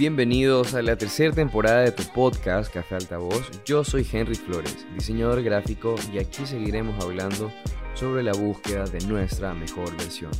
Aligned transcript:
Bienvenidos 0.00 0.72
a 0.72 0.80
la 0.80 0.96
tercera 0.96 1.34
temporada 1.34 1.82
de 1.82 1.92
tu 1.92 2.02
podcast 2.14 2.72
Café 2.72 2.94
Altavoz. 2.94 3.50
Yo 3.66 3.84
soy 3.84 4.06
Henry 4.10 4.34
Flores, 4.34 4.86
diseñador 4.94 5.42
gráfico, 5.42 5.94
y 6.10 6.16
aquí 6.16 6.46
seguiremos 6.46 7.04
hablando 7.04 7.52
sobre 7.92 8.22
la 8.22 8.32
búsqueda 8.32 8.86
de 8.86 9.06
nuestra 9.06 9.52
mejor 9.52 9.94
versión. 9.98 10.30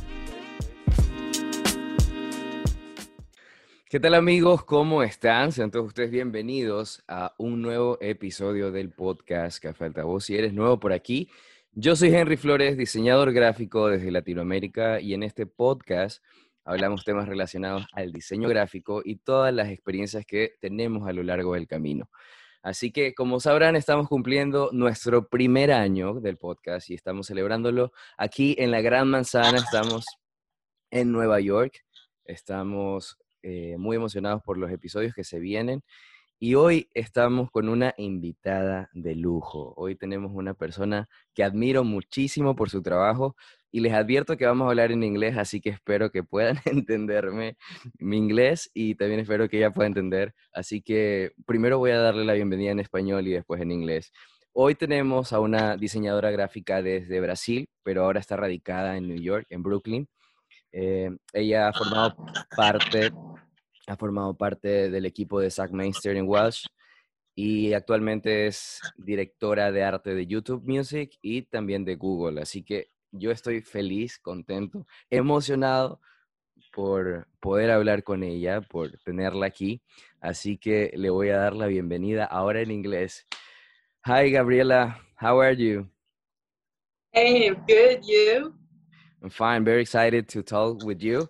¿Qué 3.87 3.99
tal 3.99 4.15
amigos? 4.15 4.63
¿Cómo 4.63 5.03
están? 5.03 5.51
Sean 5.51 5.69
todos 5.69 5.85
ustedes 5.85 6.09
bienvenidos 6.09 7.03
a 7.07 7.35
un 7.37 7.61
nuevo 7.61 7.99
episodio 8.01 8.71
del 8.71 8.89
podcast 8.89 9.61
Café 9.61 9.85
Altavoz. 9.85 10.25
Si 10.25 10.35
eres 10.35 10.55
nuevo 10.55 10.79
por 10.79 10.91
aquí, 10.91 11.29
yo 11.73 11.95
soy 11.95 12.15
Henry 12.15 12.37
Flores, 12.37 12.77
diseñador 12.77 13.31
gráfico 13.31 13.89
desde 13.89 14.09
Latinoamérica 14.09 14.99
y 15.01 15.13
en 15.13 15.21
este 15.21 15.45
podcast 15.45 16.23
hablamos 16.65 17.03
temas 17.03 17.27
relacionados 17.27 17.85
al 17.93 18.11
diseño 18.11 18.47
gráfico 18.49 19.01
y 19.03 19.17
todas 19.17 19.53
las 19.53 19.69
experiencias 19.69 20.25
que 20.25 20.53
tenemos 20.59 21.07
a 21.07 21.13
lo 21.13 21.23
largo 21.23 21.53
del 21.53 21.67
camino. 21.67 22.09
Así 22.63 22.91
que, 22.91 23.15
como 23.15 23.39
sabrán, 23.39 23.75
estamos 23.75 24.07
cumpliendo 24.07 24.69
nuestro 24.71 25.27
primer 25.27 25.71
año 25.71 26.19
del 26.19 26.37
podcast 26.37 26.89
y 26.91 26.93
estamos 26.93 27.27
celebrándolo 27.27 27.91
aquí 28.17 28.55
en 28.59 28.69
la 28.69 28.81
Gran 28.81 29.07
Manzana. 29.07 29.57
Estamos 29.57 30.05
en 30.91 31.11
Nueva 31.11 31.39
York. 31.39 31.83
Estamos 32.23 33.17
eh, 33.41 33.77
muy 33.79 33.95
emocionados 33.95 34.43
por 34.43 34.59
los 34.59 34.69
episodios 34.71 35.15
que 35.15 35.23
se 35.23 35.39
vienen. 35.39 35.83
Y 36.43 36.55
hoy 36.55 36.89
estamos 36.95 37.51
con 37.51 37.69
una 37.69 37.93
invitada 37.97 38.89
de 38.93 39.13
lujo. 39.13 39.75
Hoy 39.77 39.95
tenemos 39.95 40.31
una 40.33 40.55
persona 40.55 41.07
que 41.35 41.43
admiro 41.43 41.83
muchísimo 41.83 42.55
por 42.55 42.71
su 42.71 42.81
trabajo, 42.81 43.35
y 43.71 43.81
les 43.81 43.93
advierto 43.93 44.35
que 44.37 44.47
vamos 44.47 44.65
a 44.65 44.69
hablar 44.69 44.91
en 44.91 45.03
inglés, 45.03 45.37
así 45.37 45.61
que 45.61 45.69
espero 45.69 46.09
que 46.11 46.23
puedan 46.23 46.57
entenderme 46.65 47.57
mi 47.99 48.17
inglés 48.17 48.71
y 48.73 48.95
también 48.95 49.19
espero 49.19 49.47
que 49.49 49.57
ella 49.57 49.69
pueda 49.69 49.85
entender. 49.85 50.33
Así 50.51 50.81
que 50.81 51.33
primero 51.45 51.77
voy 51.77 51.91
a 51.91 51.99
darle 51.99 52.25
la 52.25 52.33
bienvenida 52.33 52.71
en 52.71 52.79
español 52.79 53.27
y 53.27 53.33
después 53.33 53.61
en 53.61 53.71
inglés. 53.71 54.11
Hoy 54.51 54.73
tenemos 54.73 55.33
a 55.33 55.39
una 55.39 55.77
diseñadora 55.77 56.31
gráfica 56.31 56.81
desde 56.81 57.21
Brasil, 57.21 57.69
pero 57.83 58.03
ahora 58.03 58.19
está 58.19 58.35
radicada 58.35 58.97
en 58.97 59.07
New 59.07 59.21
York, 59.21 59.45
en 59.51 59.61
Brooklyn. 59.61 60.09
Eh, 60.71 61.11
ella 61.33 61.67
ha 61.67 61.73
formado 61.73 62.15
parte, 62.57 63.11
ha 63.87 63.95
formado 63.95 64.35
parte 64.35 64.89
del 64.89 65.05
equipo 65.05 65.39
de 65.39 65.51
Zach 65.51 65.71
Mainster 65.71 66.15
en 66.15 66.27
Welsh 66.27 66.67
y 67.35 67.73
actualmente 67.73 68.47
es 68.47 68.81
directora 68.97 69.71
de 69.71 69.83
arte 69.83 70.13
de 70.13 70.27
YouTube 70.27 70.63
Music 70.65 71.17
y 71.21 71.43
también 71.43 71.85
de 71.85 71.95
Google. 71.95 72.41
Así 72.41 72.63
que 72.63 72.89
yo 73.11 73.31
estoy 73.31 73.61
feliz, 73.61 74.19
contento, 74.19 74.85
emocionado 75.09 75.99
por 76.71 77.27
poder 77.39 77.71
hablar 77.71 78.03
con 78.03 78.23
ella, 78.23 78.61
por 78.61 78.97
tenerla 78.99 79.47
aquí. 79.47 79.81
Así 80.19 80.57
que 80.57 80.91
le 80.95 81.09
voy 81.09 81.29
a 81.29 81.37
dar 81.37 81.55
la 81.55 81.67
bienvenida 81.67 82.25
ahora 82.25 82.61
en 82.61 82.71
inglés. 82.71 83.27
Hi, 84.05 84.31
Gabriela. 84.31 84.99
How 85.19 85.41
are 85.41 85.55
you? 85.55 85.87
Hey, 87.11 87.47
I'm 87.47 87.55
good. 87.67 88.01
You? 88.03 88.53
I'm 89.21 89.29
fine. 89.29 89.63
Very 89.63 89.81
excited 89.81 90.27
to 90.29 90.41
talk 90.41 90.83
with 90.83 90.99
you. 90.99 91.29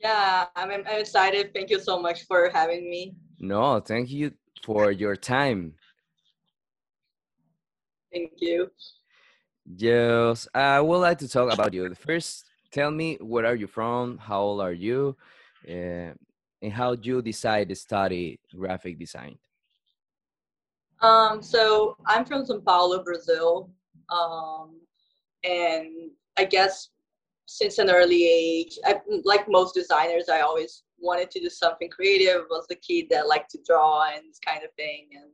Yeah, 0.00 0.46
I'm, 0.56 0.70
I'm 0.70 0.86
excited. 0.86 1.52
Thank 1.54 1.70
you 1.70 1.78
so 1.78 2.00
much 2.00 2.26
for 2.26 2.50
having 2.52 2.88
me. 2.88 3.14
No, 3.38 3.80
thank 3.80 4.10
you 4.10 4.32
for 4.64 4.90
your 4.92 5.16
time. 5.16 5.74
Thank 8.12 8.32
you. 8.38 8.70
Yes, 9.66 10.48
I 10.54 10.80
would 10.80 10.98
like 10.98 11.18
to 11.18 11.28
talk 11.28 11.52
about 11.52 11.74
you. 11.74 11.94
First, 11.94 12.44
tell 12.72 12.90
me 12.90 13.18
where 13.20 13.46
are 13.46 13.54
you 13.54 13.66
from? 13.66 14.18
How 14.18 14.40
old 14.40 14.60
are 14.62 14.72
you? 14.72 15.16
Uh, 15.68 16.14
and 16.62 16.72
how 16.72 16.94
did 16.94 17.06
you 17.06 17.22
decide 17.22 17.68
to 17.68 17.74
study 17.74 18.40
graphic 18.56 18.98
design? 18.98 19.38
Um, 21.00 21.42
so 21.42 21.96
I'm 22.06 22.24
from 22.24 22.44
São 22.44 22.62
Paulo, 22.64 23.02
Brazil, 23.02 23.70
um, 24.10 24.80
and 25.44 26.10
I 26.36 26.44
guess 26.44 26.90
since 27.50 27.78
an 27.78 27.90
early 27.90 28.24
age, 28.24 28.78
I, 28.84 29.00
like 29.24 29.48
most 29.48 29.74
designers, 29.74 30.28
I 30.28 30.40
always 30.40 30.84
wanted 31.00 31.32
to 31.32 31.40
do 31.40 31.50
something 31.50 31.90
creative. 31.90 32.44
Was 32.48 32.66
the 32.68 32.76
kid 32.76 33.06
that 33.10 33.26
liked 33.26 33.50
to 33.50 33.58
draw 33.66 34.04
and 34.14 34.22
this 34.28 34.38
kind 34.38 34.62
of 34.62 34.70
thing, 34.74 35.08
and 35.14 35.30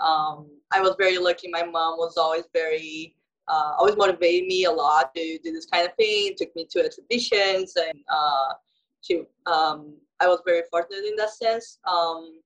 um, 0.00 0.46
I 0.72 0.80
was 0.80 0.94
very 0.98 1.18
lucky. 1.18 1.48
My 1.48 1.64
mom 1.64 1.98
was 1.98 2.16
always 2.16 2.44
very 2.54 3.14
uh, 3.48 3.74
always 3.78 3.96
motivated 3.96 4.46
me 4.46 4.64
a 4.64 4.70
lot 4.70 5.14
to 5.14 5.38
do 5.44 5.52
this 5.52 5.66
kind 5.66 5.86
of 5.86 5.94
thing. 5.96 6.32
Took 6.38 6.56
me 6.56 6.66
to 6.70 6.84
exhibitions, 6.84 7.74
and 7.76 7.98
uh, 8.10 8.54
she, 9.02 9.24
um, 9.44 9.94
I 10.20 10.26
was 10.26 10.40
very 10.46 10.62
fortunate 10.70 11.04
in 11.04 11.16
that 11.16 11.34
sense. 11.34 11.80
Um, 11.86 12.40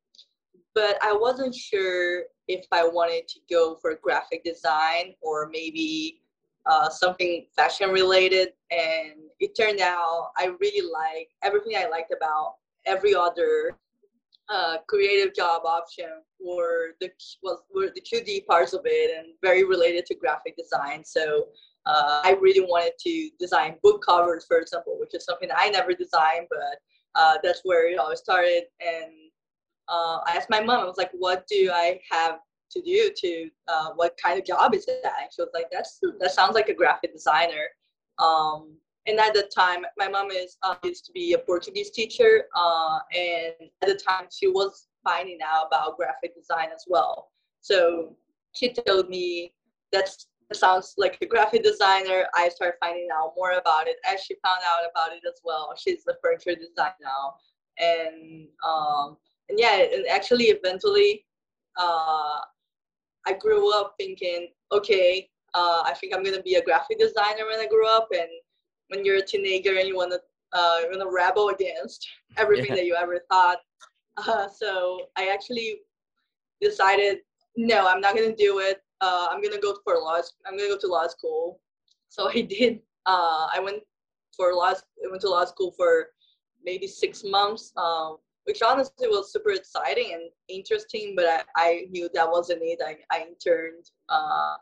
but 0.75 0.99
I 1.01 1.13
wasn't 1.13 1.55
sure 1.55 2.25
if 2.49 2.67
I 2.73 2.89
wanted 2.89 3.29
to 3.29 3.41
go 3.49 3.77
for 3.81 3.97
graphic 4.03 4.43
design 4.43 5.15
or 5.21 5.49
maybe 5.53 6.23
uh, 6.67 6.89
something 6.89 7.47
fashion 7.55 7.91
related. 7.91 8.51
And 8.71 9.15
it 9.41 9.57
turned 9.57 9.81
out 9.81 10.31
I 10.37 10.53
really 10.61 10.89
like 10.89 11.29
everything 11.43 11.77
I 11.77 11.89
liked 11.89 12.13
about 12.17 12.55
every 12.87 13.15
other 13.15 13.77
uh, 14.49 14.79
creative 14.89 15.35
job 15.35 15.63
option 15.65 16.23
were 16.41 16.95
the 17.01 17.11
was 17.43 17.63
were 17.75 17.91
the 17.95 18.01
2D 18.01 18.47
parts 18.47 18.73
of 18.73 18.83
it 18.85 19.17
and 19.17 19.35
very 19.43 19.65
related 19.65 20.05
to 20.07 20.15
graphic 20.15 20.57
design. 20.57 21.05
So 21.05 21.47
uh, 21.87 22.21
I 22.25 22.37
really 22.41 22.61
wanted 22.61 22.93
to 23.01 23.31
design 23.39 23.77
book 23.83 24.05
covers, 24.05 24.45
for 24.47 24.59
example, 24.59 24.97
which 25.01 25.15
is 25.15 25.25
something 25.25 25.49
I 25.55 25.71
never 25.71 25.93
designed, 25.93 26.47
but 26.51 26.79
uh, 27.15 27.39
that's 27.43 27.61
where 27.65 27.91
it 27.91 27.99
all 27.99 28.15
started. 28.17 28.65
And 28.81 29.13
uh, 29.89 30.19
I 30.27 30.35
asked 30.37 30.51
my 30.51 30.61
mom, 30.61 30.81
I 30.81 30.85
was 30.85 30.99
like, 30.99 31.11
"What 31.13 31.47
do 31.49 31.71
I 31.73 32.01
have 32.11 32.39
to 32.73 32.83
do 32.83 33.11
to 33.17 33.51
uh, 33.69 33.91
what 33.97 34.17
kind 34.23 34.39
of 34.39 34.45
job 34.45 34.75
is 34.75 34.87
that?" 34.87 35.05
And 35.05 35.31
she 35.33 35.43
was 35.43 35.51
like, 35.55 35.67
"That's 35.71 35.99
that 36.21 36.33
sounds 36.33 36.55
like 36.55 36.69
a 36.69 36.75
graphic 36.75 37.13
designer." 37.13 37.67
Um, 38.19 38.77
and 39.07 39.19
at 39.19 39.35
the 39.35 39.51
time 39.55 39.85
my 39.99 40.09
mom 40.09 40.31
is 40.31 40.57
uh, 40.63 40.77
used 40.85 41.05
to 41.07 41.13
be 41.13 41.33
a 41.33 41.39
portuguese 41.39 41.91
teacher 41.91 42.45
uh, 42.57 42.99
and 43.17 43.55
at 43.83 43.89
the 43.89 43.95
time 43.95 44.27
she 44.31 44.47
was 44.47 44.89
finding 45.05 45.39
out 45.45 45.67
about 45.67 45.97
graphic 45.97 46.35
design 46.35 46.69
as 46.75 46.85
well 46.89 47.31
so 47.61 48.15
she 48.53 48.73
told 48.73 49.09
me 49.09 49.53
that 49.93 50.09
sounds 50.53 50.95
like 50.99 51.17
a 51.23 51.27
graphic 51.27 51.63
designer 51.63 52.27
i 52.37 52.49
started 52.49 52.77
finding 52.81 53.09
out 53.13 53.33
more 53.37 53.53
about 53.53 53.87
it 53.87 53.97
as 54.11 54.21
she 54.21 54.35
found 54.45 54.61
out 54.67 54.89
about 54.91 55.17
it 55.17 55.23
as 55.27 55.41
well 55.45 55.73
she's 55.77 56.05
a 56.09 56.15
furniture 56.23 56.55
designer 56.55 56.95
now 57.03 57.35
and 57.79 58.47
um, 58.67 59.17
and 59.49 59.59
yeah 59.59 59.77
and 59.79 60.07
actually 60.09 60.45
eventually 60.45 61.25
uh, 61.79 62.39
i 63.27 63.33
grew 63.33 63.73
up 63.75 63.95
thinking 63.99 64.49
okay 64.71 65.29
uh, 65.55 65.83
i 65.85 65.95
think 65.95 66.15
i'm 66.15 66.23
going 66.23 66.37
to 66.37 66.43
be 66.43 66.55
a 66.55 66.65
graphic 66.65 66.99
designer 66.99 67.45
when 67.51 67.61
i 67.61 67.67
grow 67.69 67.89
up 67.89 68.09
and 68.13 68.29
when 68.89 69.05
you're 69.05 69.17
a 69.17 69.27
teenager 69.27 69.79
and 69.79 69.89
you 69.89 69.97
want 69.97 70.11
to 70.11 70.21
uh, 70.53 70.79
you 70.83 70.89
want 70.89 71.01
to 71.01 71.09
rebel 71.09 71.49
against 71.49 72.07
everything 72.37 72.71
yeah. 72.71 72.77
that 72.77 72.85
you 72.85 72.95
ever 72.95 73.21
thought. 73.31 73.59
Uh, 74.17 74.47
so 74.49 75.07
I 75.17 75.29
actually 75.29 75.79
decided, 76.61 77.19
no, 77.57 77.87
I'm 77.89 78.01
not 78.01 78.15
gonna 78.15 78.37
do 78.37 78.59
it. 78.59 78.83
Uh, 79.01 79.29
I'm 79.31 79.43
gonna 79.43 79.61
go 79.61 79.77
for 79.85 79.95
law. 79.99 80.21
I'm 80.47 80.57
gonna 80.57 80.69
go 80.69 80.79
to 80.79 80.87
law 80.87 81.07
school. 81.07 81.61
So 82.09 82.29
I 82.29 82.41
did. 82.43 82.81
Uh, 83.07 83.49
I 83.53 83.61
went 83.63 83.83
for 84.37 84.55
law. 84.55 84.73
I 84.73 85.11
went 85.11 85.23
to 85.23 85.31
law 85.31 85.45
school 85.45 85.73
for 85.73 86.09
maybe 86.65 86.87
six 86.87 87.25
months, 87.25 87.73
um, 87.77 88.19
which 88.45 88.63
honestly 88.63 89.09
was 89.09 89.33
super 89.33 89.51
exciting 89.51 90.13
and 90.15 90.31
interesting. 90.49 91.15
But 91.17 91.27
I, 91.27 91.43
I 91.57 91.87
knew 91.91 92.09
that 92.15 92.31
wasn't 92.31 92.61
it. 92.63 92.81
I, 92.85 92.97
I 93.11 93.23
interned 93.23 93.91
uh, 94.09 94.55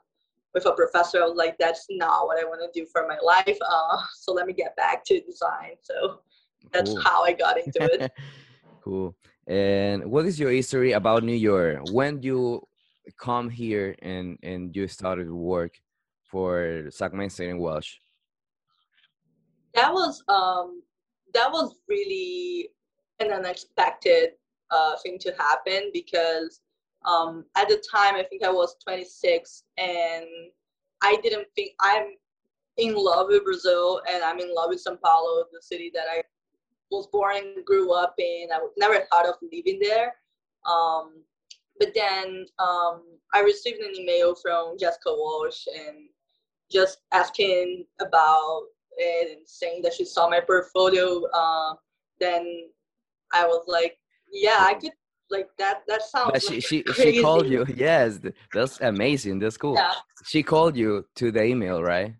with 0.54 0.66
a 0.66 0.72
professor. 0.72 1.22
I 1.22 1.26
was 1.26 1.36
like, 1.36 1.56
that's 1.58 1.86
not 1.90 2.26
what 2.26 2.38
I 2.38 2.44
want 2.44 2.60
to 2.60 2.80
do 2.80 2.86
for 2.92 3.06
my 3.06 3.18
life. 3.22 3.58
Uh, 3.66 3.98
so 4.14 4.32
let 4.32 4.46
me 4.46 4.52
get 4.52 4.76
back 4.76 5.04
to 5.06 5.20
design. 5.20 5.76
So 5.82 6.20
that's 6.72 6.90
cool. 6.90 7.02
how 7.02 7.24
I 7.24 7.32
got 7.32 7.58
into 7.58 7.82
it. 7.82 8.12
cool. 8.82 9.14
And 9.46 10.04
what 10.04 10.26
is 10.26 10.38
your 10.38 10.50
history 10.50 10.92
about 10.92 11.24
New 11.24 11.34
York? 11.34 11.90
When 11.90 12.22
you 12.22 12.66
come 13.18 13.50
here 13.50 13.96
and 14.02 14.38
and 14.42 14.74
you 14.76 14.86
started 14.86 15.30
work 15.30 15.72
for 16.22 16.84
Sagmeister 16.88 17.48
in 17.48 17.58
Walsh? 17.58 17.96
That 19.74 19.92
was 19.92 20.22
um 20.28 20.82
that 21.34 21.50
was 21.50 21.74
really 21.88 22.70
an 23.20 23.32
unexpected 23.32 24.30
uh, 24.70 24.96
thing 25.02 25.18
to 25.20 25.32
happen 25.38 25.90
because 25.92 26.60
um, 27.04 27.44
at 27.56 27.68
the 27.68 27.82
time, 27.90 28.14
I 28.16 28.24
think 28.24 28.44
I 28.44 28.50
was 28.50 28.76
26, 28.84 29.64
and 29.78 30.26
I 31.02 31.16
didn't 31.22 31.46
think 31.56 31.72
I'm 31.80 32.14
in 32.76 32.94
love 32.94 33.28
with 33.28 33.44
Brazil, 33.44 34.00
and 34.10 34.22
I'm 34.22 34.38
in 34.38 34.54
love 34.54 34.70
with 34.70 34.84
São 34.84 35.00
Paulo, 35.00 35.44
the 35.52 35.62
city 35.62 35.90
that 35.94 36.04
I 36.10 36.22
was 36.90 37.06
born 37.06 37.36
and 37.36 37.64
grew 37.64 37.92
up 37.92 38.14
in. 38.18 38.48
I 38.52 38.58
never 38.76 39.06
thought 39.10 39.26
of 39.26 39.36
living 39.42 39.78
there. 39.80 40.14
Um, 40.70 41.22
but 41.78 41.92
then 41.94 42.44
um, 42.58 43.02
I 43.32 43.40
received 43.40 43.80
an 43.80 43.94
email 43.96 44.34
from 44.34 44.76
Jessica 44.78 45.08
Walsh 45.08 45.66
and 45.74 46.08
just 46.70 46.98
asking 47.12 47.86
about 48.00 48.64
it 48.98 49.38
and 49.38 49.48
saying 49.48 49.82
that 49.82 49.94
she 49.94 50.04
saw 50.04 50.28
my 50.28 50.40
portfolio. 50.40 51.24
Uh, 51.32 51.74
then 52.20 52.68
I 53.32 53.46
was 53.46 53.64
like, 53.66 53.98
yeah, 54.32 54.58
I 54.60 54.74
could 54.74 54.92
like 55.30 55.48
that. 55.58 55.82
That 55.86 56.02
sounds. 56.02 56.32
But 56.32 56.42
she 56.42 56.54
like 56.54 56.62
she 56.64 56.82
crazy. 56.94 57.12
she 57.16 57.22
called 57.22 57.48
you. 57.48 57.64
Yes, 57.76 58.20
that's 58.52 58.80
amazing. 58.80 59.38
That's 59.38 59.56
cool. 59.56 59.74
Yeah, 59.74 59.92
She 60.24 60.42
called 60.42 60.76
you 60.76 61.06
to 61.16 61.30
the 61.30 61.44
email, 61.44 61.82
right? 61.82 62.14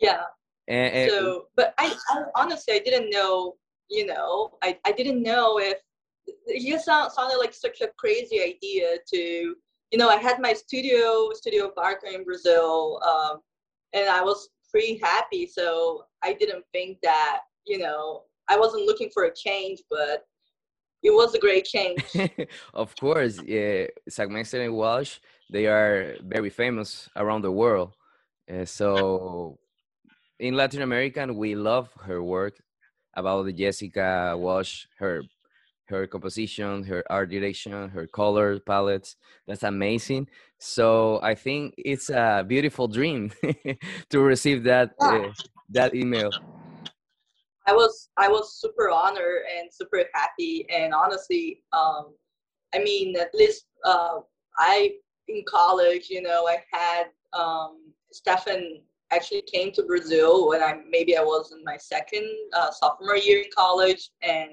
yeah. 0.00 0.22
And, 0.68 0.94
and 0.94 1.10
so 1.10 1.46
but 1.54 1.74
I, 1.78 1.94
I 2.10 2.24
honestly 2.34 2.74
i 2.74 2.80
didn't 2.80 3.10
know 3.10 3.54
you 3.88 4.04
know 4.04 4.50
i, 4.64 4.76
I 4.84 4.90
didn't 4.90 5.22
know 5.22 5.58
if 5.60 5.78
it 6.26 6.68
just 6.68 6.86
sound, 6.86 7.12
sounded 7.12 7.36
like 7.36 7.54
such 7.54 7.80
a 7.82 7.88
crazy 7.96 8.42
idea 8.42 8.96
to 9.12 9.54
you 9.92 9.98
know 9.98 10.08
i 10.08 10.16
had 10.16 10.40
my 10.40 10.52
studio 10.52 11.30
studio 11.34 11.70
barca 11.76 12.12
in 12.12 12.24
brazil 12.24 13.00
um, 13.06 13.38
and 13.92 14.08
i 14.08 14.20
was 14.20 14.48
pretty 14.68 14.98
happy 15.00 15.46
so 15.46 16.04
i 16.24 16.32
didn't 16.32 16.64
think 16.72 16.98
that 17.02 17.42
you 17.64 17.78
know 17.78 18.22
i 18.48 18.58
wasn't 18.58 18.84
looking 18.84 19.10
for 19.14 19.26
a 19.26 19.34
change 19.34 19.82
but 19.88 20.24
it 21.02 21.10
was 21.10 21.34
a 21.34 21.38
great 21.38 21.64
change 21.64 22.02
of 22.74 22.96
course, 22.96 23.40
yeah, 23.46 23.86
Sagmeister 24.10 24.64
and 24.64 24.74
Walsh, 24.74 25.18
they 25.50 25.66
are 25.66 26.16
very 26.22 26.50
famous 26.50 27.08
around 27.16 27.42
the 27.42 27.52
world. 27.52 27.94
Uh, 28.52 28.64
so 28.64 29.58
in 30.38 30.54
Latin 30.54 30.82
America, 30.82 31.26
we 31.32 31.54
love 31.54 31.88
her 32.02 32.22
work 32.22 32.54
about 33.14 33.44
the 33.44 33.52
Jessica 33.52 34.34
Walsh, 34.36 34.86
her 34.98 35.22
her 35.88 36.06
composition, 36.06 36.82
her 36.84 37.04
art 37.08 37.30
direction, 37.30 37.88
her 37.90 38.06
color 38.08 38.58
palettes. 38.58 39.16
That's 39.46 39.62
amazing. 39.62 40.28
So 40.58 41.20
I 41.22 41.34
think 41.36 41.74
it's 41.78 42.10
a 42.10 42.44
beautiful 42.46 42.88
dream 42.88 43.32
to 44.10 44.20
receive 44.20 44.64
that 44.64 44.94
Yeah. 45.00 45.28
uh, 45.28 45.32
that 45.70 45.94
email. 45.94 46.34
I 47.66 47.72
was 47.72 48.10
I 48.16 48.28
was 48.28 48.60
super 48.60 48.90
honored 48.90 49.42
and 49.58 49.72
super 49.72 50.04
happy. 50.14 50.66
And 50.70 50.94
honestly 50.94 51.62
um 51.72 52.14
I 52.74 52.78
mean 52.78 53.16
at 53.16 53.34
least 53.34 53.66
uh 53.84 54.20
I 54.58 54.92
in 55.28 55.42
college 55.48 56.08
you 56.08 56.22
know 56.22 56.46
I 56.46 56.62
had 56.72 57.06
um 57.32 57.92
Stefan 58.12 58.80
actually 59.12 59.42
came 59.42 59.72
to 59.72 59.82
Brazil 59.84 60.48
when 60.48 60.62
I 60.62 60.80
maybe 60.88 61.16
I 61.16 61.22
was 61.22 61.52
in 61.52 61.62
my 61.64 61.76
second 61.76 62.28
uh, 62.54 62.70
sophomore 62.70 63.16
year 63.16 63.38
in 63.40 63.50
college. 63.56 64.10
And 64.22 64.50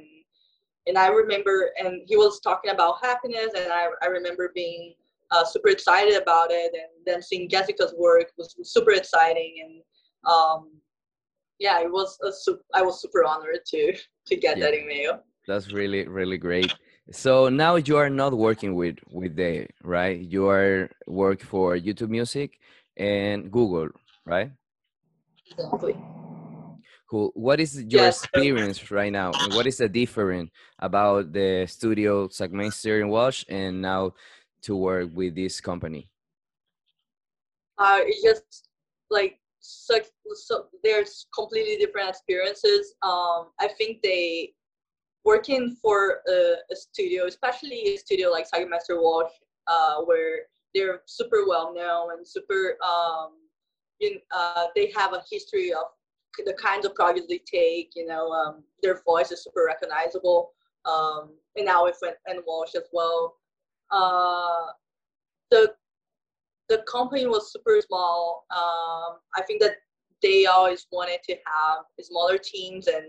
and 0.88 0.98
I 0.98 1.08
remember 1.08 1.72
and 1.80 2.02
he 2.06 2.18
was 2.18 2.40
talking 2.40 2.72
about 2.72 3.04
happiness. 3.04 3.52
And 3.56 3.72
I, 3.72 3.88
I 4.02 4.08
remember 4.08 4.52
being 4.54 4.94
uh, 5.32 5.46
super 5.46 5.70
excited 5.70 6.22
about 6.22 6.52
it. 6.52 6.74
And 6.74 7.06
then 7.06 7.22
seeing 7.22 7.50
Jessica's 7.50 7.94
work 7.98 8.32
was 8.38 8.56
super 8.64 8.92
exciting. 8.92 9.56
And 9.64 9.82
um, 10.32 10.72
yeah, 11.64 11.80
it 11.82 11.92
was 11.92 12.20
a 12.22 12.32
su- 12.32 12.60
I 12.74 12.82
was 12.84 13.02
super 13.02 13.24
honored 13.24 13.64
to 13.72 13.82
to 14.28 14.36
get 14.36 14.58
Yeah. 14.58 14.66
that 14.66 14.74
email. 14.76 15.24
That's 15.48 15.72
really 15.72 16.08
really 16.08 16.38
great. 16.38 16.72
So 17.12 17.50
now 17.50 17.76
you 17.88 17.96
are 17.98 18.10
not 18.10 18.34
working 18.48 18.76
with 18.76 18.98
with 19.12 19.36
the 19.36 19.68
right. 19.84 20.20
You 20.20 20.48
are 20.50 20.90
work 21.08 21.42
for 21.42 21.78
YouTube 21.78 22.10
Music 22.10 22.60
and 22.98 23.52
Google, 23.52 23.90
right? 24.26 24.52
Exactly. 25.52 25.96
Cool. 27.10 27.32
What 27.36 27.60
is 27.60 27.72
your 27.94 28.06
Yes. 28.06 28.24
experience 28.24 28.92
right 28.92 29.12
now, 29.12 29.36
what 29.40 29.68
is 29.68 29.78
the 29.78 29.88
difference 29.88 30.50
about 30.80 31.32
the 31.32 31.66
studio 31.68 32.28
Sagmeister 32.28 33.00
in 33.02 33.10
Walsh 33.10 33.46
and 33.50 33.82
now 33.82 34.14
to 34.64 34.76
work 34.76 35.10
with 35.14 35.36
this 35.36 35.62
company? 35.62 36.10
Uh, 37.78 38.00
it's 38.02 38.22
just 38.24 38.70
like 39.10 39.40
such 39.64 40.04
so 40.36 40.66
there's 40.84 41.28
completely 41.34 41.78
different 41.78 42.10
experiences. 42.10 42.96
Um, 43.02 43.52
I 43.60 43.70
think 43.78 44.02
they 44.04 44.54
working 45.24 45.78
for 45.82 46.20
a, 46.28 46.56
a 46.72 46.76
studio, 46.76 47.28
especially 47.28 47.96
a 47.96 47.98
studio 47.98 48.30
like 48.30 48.46
Master 48.70 49.02
Walsh, 49.02 49.32
uh, 49.68 50.02
where 50.04 50.42
they're 50.76 51.02
super 51.06 51.46
well 51.48 51.74
known 51.74 52.12
and 52.18 52.28
super 52.28 52.78
um, 52.86 53.32
in, 54.02 54.20
uh, 54.36 54.66
they 54.76 54.92
have 54.96 55.14
a 55.14 55.24
history 55.32 55.72
of 55.72 55.86
the 56.46 56.54
kinds 56.54 56.86
of 56.86 56.94
projects 56.96 57.28
they 57.30 57.40
take. 57.40 57.92
You 57.96 58.06
know, 58.06 58.30
um, 58.32 58.64
their 58.82 59.02
voice 59.06 59.32
is 59.32 59.44
super 59.44 59.66
recognizable. 59.66 60.52
Um, 60.86 61.30
and 61.56 61.66
now 61.66 61.86
with 61.86 62.02
and 62.26 62.40
Walsh 62.46 62.76
as 62.76 62.84
well. 62.92 63.36
Uh, 63.92 64.72
the 65.52 65.74
the 66.74 66.84
company 66.84 67.28
was 67.28 67.52
super 67.54 67.80
small. 67.86 68.46
Um, 68.52 69.20
I 69.36 69.44
think 69.46 69.62
that 69.62 69.76
they 70.24 70.46
always 70.46 70.88
wanted 70.92 71.20
to 71.30 71.34
have 71.34 71.80
smaller 72.02 72.38
teams 72.38 72.88
and 72.88 73.06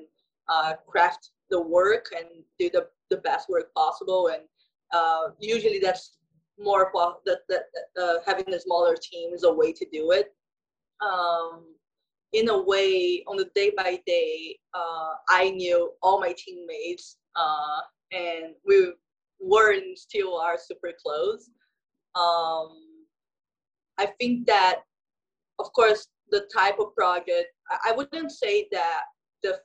uh, 0.49 0.75
craft 0.87 1.31
the 1.49 1.61
work 1.61 2.07
and 2.15 2.27
do 2.59 2.69
the, 2.71 2.89
the 3.09 3.19
best 3.29 3.49
work 3.49 3.73
possible. 3.75 4.29
And 4.29 4.43
uh, 4.93 5.31
usually 5.41 5.79
that's 5.79 6.19
more 6.59 6.91
that, 7.25 7.39
that, 7.49 7.63
uh, 8.01 8.17
having 8.27 8.53
a 8.53 8.61
smaller 8.61 8.97
team 8.97 9.33
is 9.33 9.45
a 9.45 9.53
way 9.53 9.73
to 9.73 9.87
do 9.91 10.11
it. 10.11 10.35
Um, 11.01 11.65
in 12.35 12.51
a 12.51 12.63
way, 12.63 13.25
on 13.27 13.37
the 13.37 13.49
day 13.55 13.73
by 13.77 14.01
day, 14.07 14.59
uh, 14.75 15.13
I 15.31 15.51
knew 15.51 15.93
all 16.03 16.21
my 16.21 16.35
teammates, 16.37 17.17
uh, 17.37 17.81
and 18.13 18.55
we 18.67 18.93
were 19.41 19.73
and 19.73 19.97
still 19.97 20.37
are 20.37 20.59
super 20.59 20.93
close. 21.01 21.49
Um, 22.15 22.84
I 23.99 24.07
think 24.21 24.47
that, 24.47 24.81
of 25.59 25.73
course, 25.73 26.09
the 26.31 26.49
type 26.55 26.79
of 26.79 26.95
project, 26.95 27.49
I, 27.85 27.93
wouldn't 27.93 28.33
say 28.33 28.67
that 28.73 29.03
the 29.43 29.61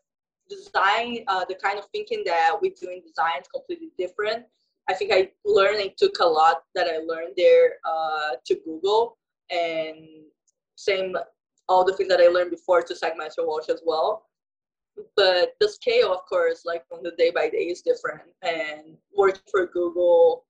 design, 0.49 1.23
uh, 1.27 1.45
the 1.47 1.55
kind 1.55 1.79
of 1.79 1.85
thinking 1.93 2.23
that 2.25 2.57
we 2.61 2.69
do 2.71 2.89
in 2.89 3.01
design 3.01 3.41
is 3.41 3.47
completely 3.47 3.89
different. 3.97 4.45
I 4.89 4.93
think 4.93 5.11
I 5.13 5.31
learned 5.45 5.81
and 5.81 5.91
took 5.97 6.19
a 6.19 6.25
lot 6.25 6.63
that 6.75 6.87
I 6.87 6.97
learned 6.97 7.33
there 7.37 7.73
uh, 7.85 8.35
to 8.45 8.55
Google, 8.65 9.17
and 9.51 9.97
same 10.75 11.15
all 11.67 11.85
the 11.85 11.93
things 11.93 12.09
that 12.09 12.19
I 12.19 12.27
learned 12.27 12.51
before 12.51 12.81
to 12.81 12.93
Sagmeister 12.93 13.45
Walsh 13.45 13.69
as 13.69 13.81
well. 13.85 14.25
But 15.15 15.53
the 15.59 15.69
scale, 15.69 16.11
of 16.11 16.25
course, 16.27 16.63
like 16.65 16.83
from 16.87 17.03
the 17.03 17.11
day 17.11 17.31
by 17.31 17.49
day 17.49 17.69
is 17.69 17.81
different. 17.81 18.23
And 18.41 18.97
working 19.15 19.41
for 19.49 19.67
Google, 19.67 20.45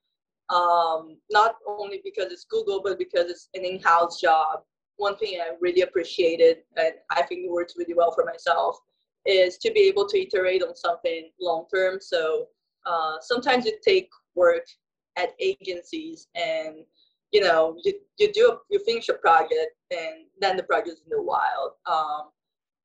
um, 0.50 1.18
not 1.30 1.56
only 1.68 2.02
because 2.04 2.32
it's 2.32 2.46
Google, 2.46 2.82
but 2.84 2.98
because 2.98 3.30
it's 3.30 3.50
an 3.54 3.64
in-house 3.64 4.20
job. 4.20 4.62
One 4.98 5.16
thing 5.18 5.40
I 5.40 5.52
really 5.62 5.82
appreciated, 5.82 6.58
and 6.76 6.94
I 7.12 7.22
think 7.24 7.46
it 7.46 7.52
works 7.52 7.76
really 7.78 7.94
well 7.94 8.12
for 8.12 8.26
myself, 8.26 8.78
is 9.26 9.58
to 9.60 9.72
be 9.72 9.82
able 9.82 10.08
to 10.08 10.20
iterate 10.20 10.64
on 10.64 10.76
something 10.76 11.30
long 11.40 11.66
term. 11.74 12.00
So 12.02 12.48
uh, 12.86 13.18
sometimes 13.22 13.66
you 13.66 13.78
take 13.86 14.10
work 14.36 14.66
at 15.18 15.30
agencies, 15.40 16.28
and 16.36 16.78
you 17.32 17.42
know 17.42 17.78
you, 17.84 17.94
you 18.18 18.32
do 18.34 18.60
you 18.70 18.80
finish 18.86 19.10
a 19.10 19.14
project, 19.14 19.76
and 19.92 20.26
then 20.42 20.58
the 20.58 20.64
project 20.64 20.90
is 20.90 21.02
in 21.04 21.10
the 21.10 21.22
wild. 21.22 21.72
Um, 21.86 22.30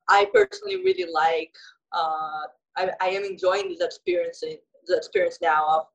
I 0.07 0.27
personally 0.33 0.77
really 0.77 1.11
like. 1.11 1.53
Uh, 1.91 2.43
I, 2.77 2.91
I 3.01 3.07
am 3.07 3.23
enjoying 3.23 3.69
this 3.69 3.81
experience, 3.81 4.41
the 4.41 4.97
experience 4.97 5.39
now 5.41 5.65
of 5.67 5.85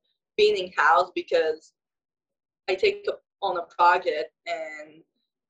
being 0.41 0.57
in 0.57 0.73
house 0.75 1.11
because 1.15 1.75
I 2.71 2.75
take 2.75 3.07
on 3.43 3.59
a 3.59 3.67
project 3.77 4.31
and 4.47 5.03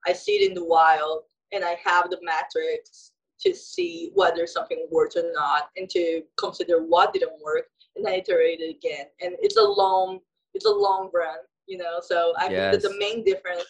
I 0.06 0.12
see 0.12 0.32
it 0.32 0.48
in 0.48 0.54
the 0.54 0.64
wild 0.64 1.20
and 1.52 1.64
I 1.64 1.76
have 1.84 2.10
the 2.10 2.18
metrics 2.22 3.12
to 3.42 3.54
see 3.54 4.10
whether 4.14 4.46
something 4.46 4.86
worked 4.90 5.16
or 5.16 5.30
not 5.32 5.68
and 5.76 5.88
to 5.90 6.22
consider 6.38 6.82
what 6.82 7.12
didn't 7.12 7.40
work 7.42 7.66
and 7.94 8.04
then 8.04 8.14
iterate 8.14 8.60
it 8.60 8.76
again. 8.78 9.06
And 9.20 9.34
it's 9.40 9.56
a 9.56 9.62
long 9.62 10.18
it's 10.54 10.66
a 10.66 10.70
long 10.86 11.10
run, 11.14 11.38
you 11.68 11.78
know. 11.78 12.00
So 12.02 12.32
I 12.38 12.48
Yes. 12.48 12.70
think 12.72 12.82
that 12.82 12.88
the 12.88 12.98
main 12.98 13.22
difference 13.24 13.64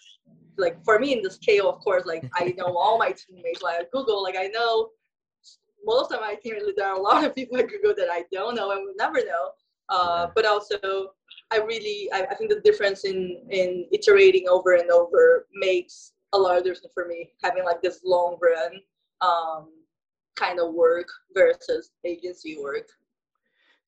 like 0.56 0.82
for 0.84 0.98
me 0.98 1.12
in 1.12 1.22
the 1.22 1.30
scale 1.30 1.68
of 1.70 1.80
course 1.80 2.04
like 2.06 2.24
I 2.34 2.54
know 2.56 2.76
all 2.78 2.98
my 2.98 3.12
teammates 3.20 3.62
like 3.62 3.78
at 3.80 3.90
Google 3.92 4.22
like 4.22 4.36
I 4.38 4.46
know 4.46 4.88
most 5.84 6.12
of 6.12 6.20
my 6.20 6.34
teammates 6.42 6.66
there 6.76 6.88
are 6.88 6.96
a 6.96 7.02
lot 7.10 7.24
of 7.24 7.34
people 7.34 7.58
at 7.58 7.68
Google 7.68 7.94
that 7.96 8.08
I 8.10 8.24
don't 8.32 8.54
know 8.54 8.70
and 8.72 8.80
will 8.84 8.94
never 9.04 9.18
know 9.32 9.44
uh, 9.90 10.28
but 10.34 10.46
also 10.46 10.78
I 11.50 11.58
really 11.58 12.08
I, 12.12 12.26
I 12.30 12.34
think 12.34 12.50
the 12.50 12.60
difference 12.60 13.04
in 13.04 13.42
in 13.50 13.86
iterating 13.92 14.48
over 14.48 14.74
and 14.74 14.90
over 14.90 15.46
makes 15.52 16.12
a 16.32 16.38
lot 16.38 16.56
of 16.56 16.64
difference 16.64 16.86
for 16.94 17.06
me 17.06 17.30
having 17.42 17.64
like 17.64 17.82
this 17.82 18.00
long 18.04 18.38
run 18.40 18.80
um, 19.20 19.68
kind 20.36 20.60
of 20.60 20.74
work 20.74 21.08
versus 21.34 21.90
agency 22.04 22.56
work. 22.62 22.88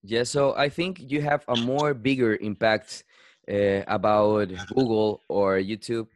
Yeah, 0.02 0.24
so 0.24 0.54
I 0.56 0.68
think 0.68 0.98
you 1.10 1.22
have 1.22 1.44
a 1.46 1.56
more 1.56 1.94
bigger 1.94 2.36
impact 2.36 3.04
uh, 3.48 3.82
about 3.86 4.50
Google 4.74 5.22
or 5.28 5.58
YouTube 5.58 6.08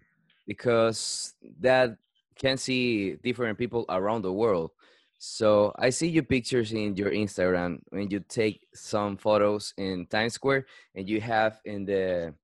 because 0.46 1.34
that 1.60 1.96
can 2.36 2.56
see 2.56 3.14
different 3.22 3.58
people 3.58 3.84
around 3.88 4.22
the 4.22 4.32
world. 4.32 4.72
So 5.18 5.72
I 5.78 5.90
see 5.90 6.08
your 6.08 6.24
pictures 6.24 6.72
in 6.72 6.96
your 6.96 7.10
Instagram 7.10 7.80
when 7.88 8.10
you 8.10 8.20
take 8.20 8.66
some 8.74 9.16
photos 9.16 9.72
in 9.78 10.06
Times 10.06 10.34
Square 10.34 10.66
and 10.94 11.08
you 11.08 11.20
have 11.20 11.60
in 11.64 11.84
the 11.86 12.34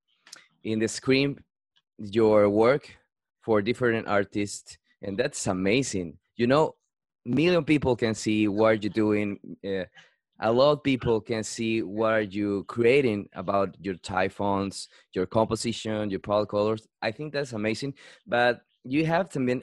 in 0.65 0.79
the 0.79 0.89
screen 0.89 1.39
your 1.99 2.49
work 2.49 2.97
for 3.43 3.61
different 3.61 4.09
artists 4.09 4.79
and 5.03 5.19
that's 5.19 5.47
amazing. 5.47 6.17
You 6.37 6.47
know, 6.47 6.77
million 7.25 7.65
people 7.65 7.95
can 7.97 8.15
see 8.15 8.49
what 8.49 8.83
you're 8.83 8.91
doing. 8.91 9.39
Uh, 9.65 9.85
a 10.41 10.51
lot 10.51 10.73
of 10.73 10.83
people 10.83 11.21
can 11.21 11.45
see 11.45 11.83
what 11.83 12.13
are 12.13 12.21
you 12.23 12.65
creating 12.69 13.29
about 13.35 13.77
your 13.81 13.95
typhoons, 13.95 14.89
your 15.13 15.27
composition, 15.27 16.11
your 16.11 16.21
product 16.21 16.51
colors. 16.51 16.89
I 17.01 17.13
think 17.13 17.33
that's 17.33 17.53
amazing. 17.53 17.95
But 18.27 18.63
you 18.85 19.05
have 19.07 19.29
to 19.31 19.41
mean 19.41 19.63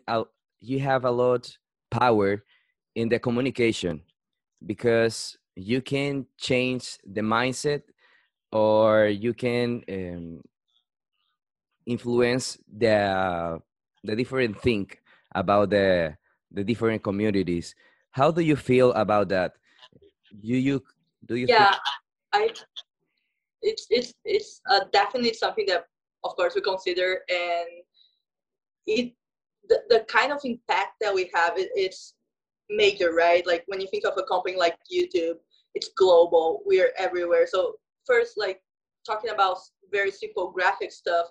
you 0.61 0.79
have 0.79 1.05
a 1.05 1.11
lot 1.11 1.57
power 1.91 2.43
in 2.99 3.07
the 3.07 3.17
communication 3.17 4.01
because 4.65 5.37
you 5.55 5.81
can 5.81 6.25
change 6.37 6.97
the 7.07 7.21
mindset 7.21 7.83
or 8.51 9.07
you 9.07 9.33
can 9.33 9.81
um, 9.87 10.41
influence 11.85 12.57
the 12.67 13.57
the 14.03 14.15
different 14.15 14.59
thing 14.59 14.91
about 15.33 15.69
the 15.69 16.15
the 16.51 16.63
different 16.63 17.01
communities. 17.01 17.73
How 18.11 18.31
do 18.31 18.41
you 18.41 18.57
feel 18.57 18.91
about 18.93 19.29
that? 19.29 19.53
You 20.41 20.57
you 20.57 20.75
do 21.25 21.35
you 21.35 21.47
yeah 21.47 21.71
think- 21.71 21.87
i 22.33 22.49
it's 23.61 23.87
it's 23.89 24.13
it's 24.23 24.61
uh, 24.71 24.81
definitely 24.91 25.33
something 25.33 25.65
that 25.67 25.85
of 26.23 26.35
course 26.35 26.53
we 26.55 26.61
consider 26.61 27.23
and 27.29 27.69
it 28.87 29.13
the, 29.69 29.77
the 29.89 29.99
kind 30.07 30.31
of 30.31 30.39
impact 30.43 30.93
that 31.01 31.13
we 31.13 31.29
have 31.33 31.57
it, 31.57 31.69
it's 31.75 32.13
major 32.69 33.13
right? 33.13 33.45
Like 33.45 33.63
when 33.67 33.81
you 33.81 33.87
think 33.87 34.05
of 34.05 34.17
a 34.17 34.23
company 34.23 34.57
like 34.57 34.77
youtube 34.93 35.35
it's 35.75 35.89
global. 35.97 36.61
We're 36.65 36.91
everywhere. 36.97 37.47
So 37.47 37.75
first 38.05 38.37
like 38.37 38.61
talking 39.05 39.31
about 39.31 39.57
very 39.91 40.11
simple 40.11 40.51
graphic 40.51 40.91
stuff 40.91 41.27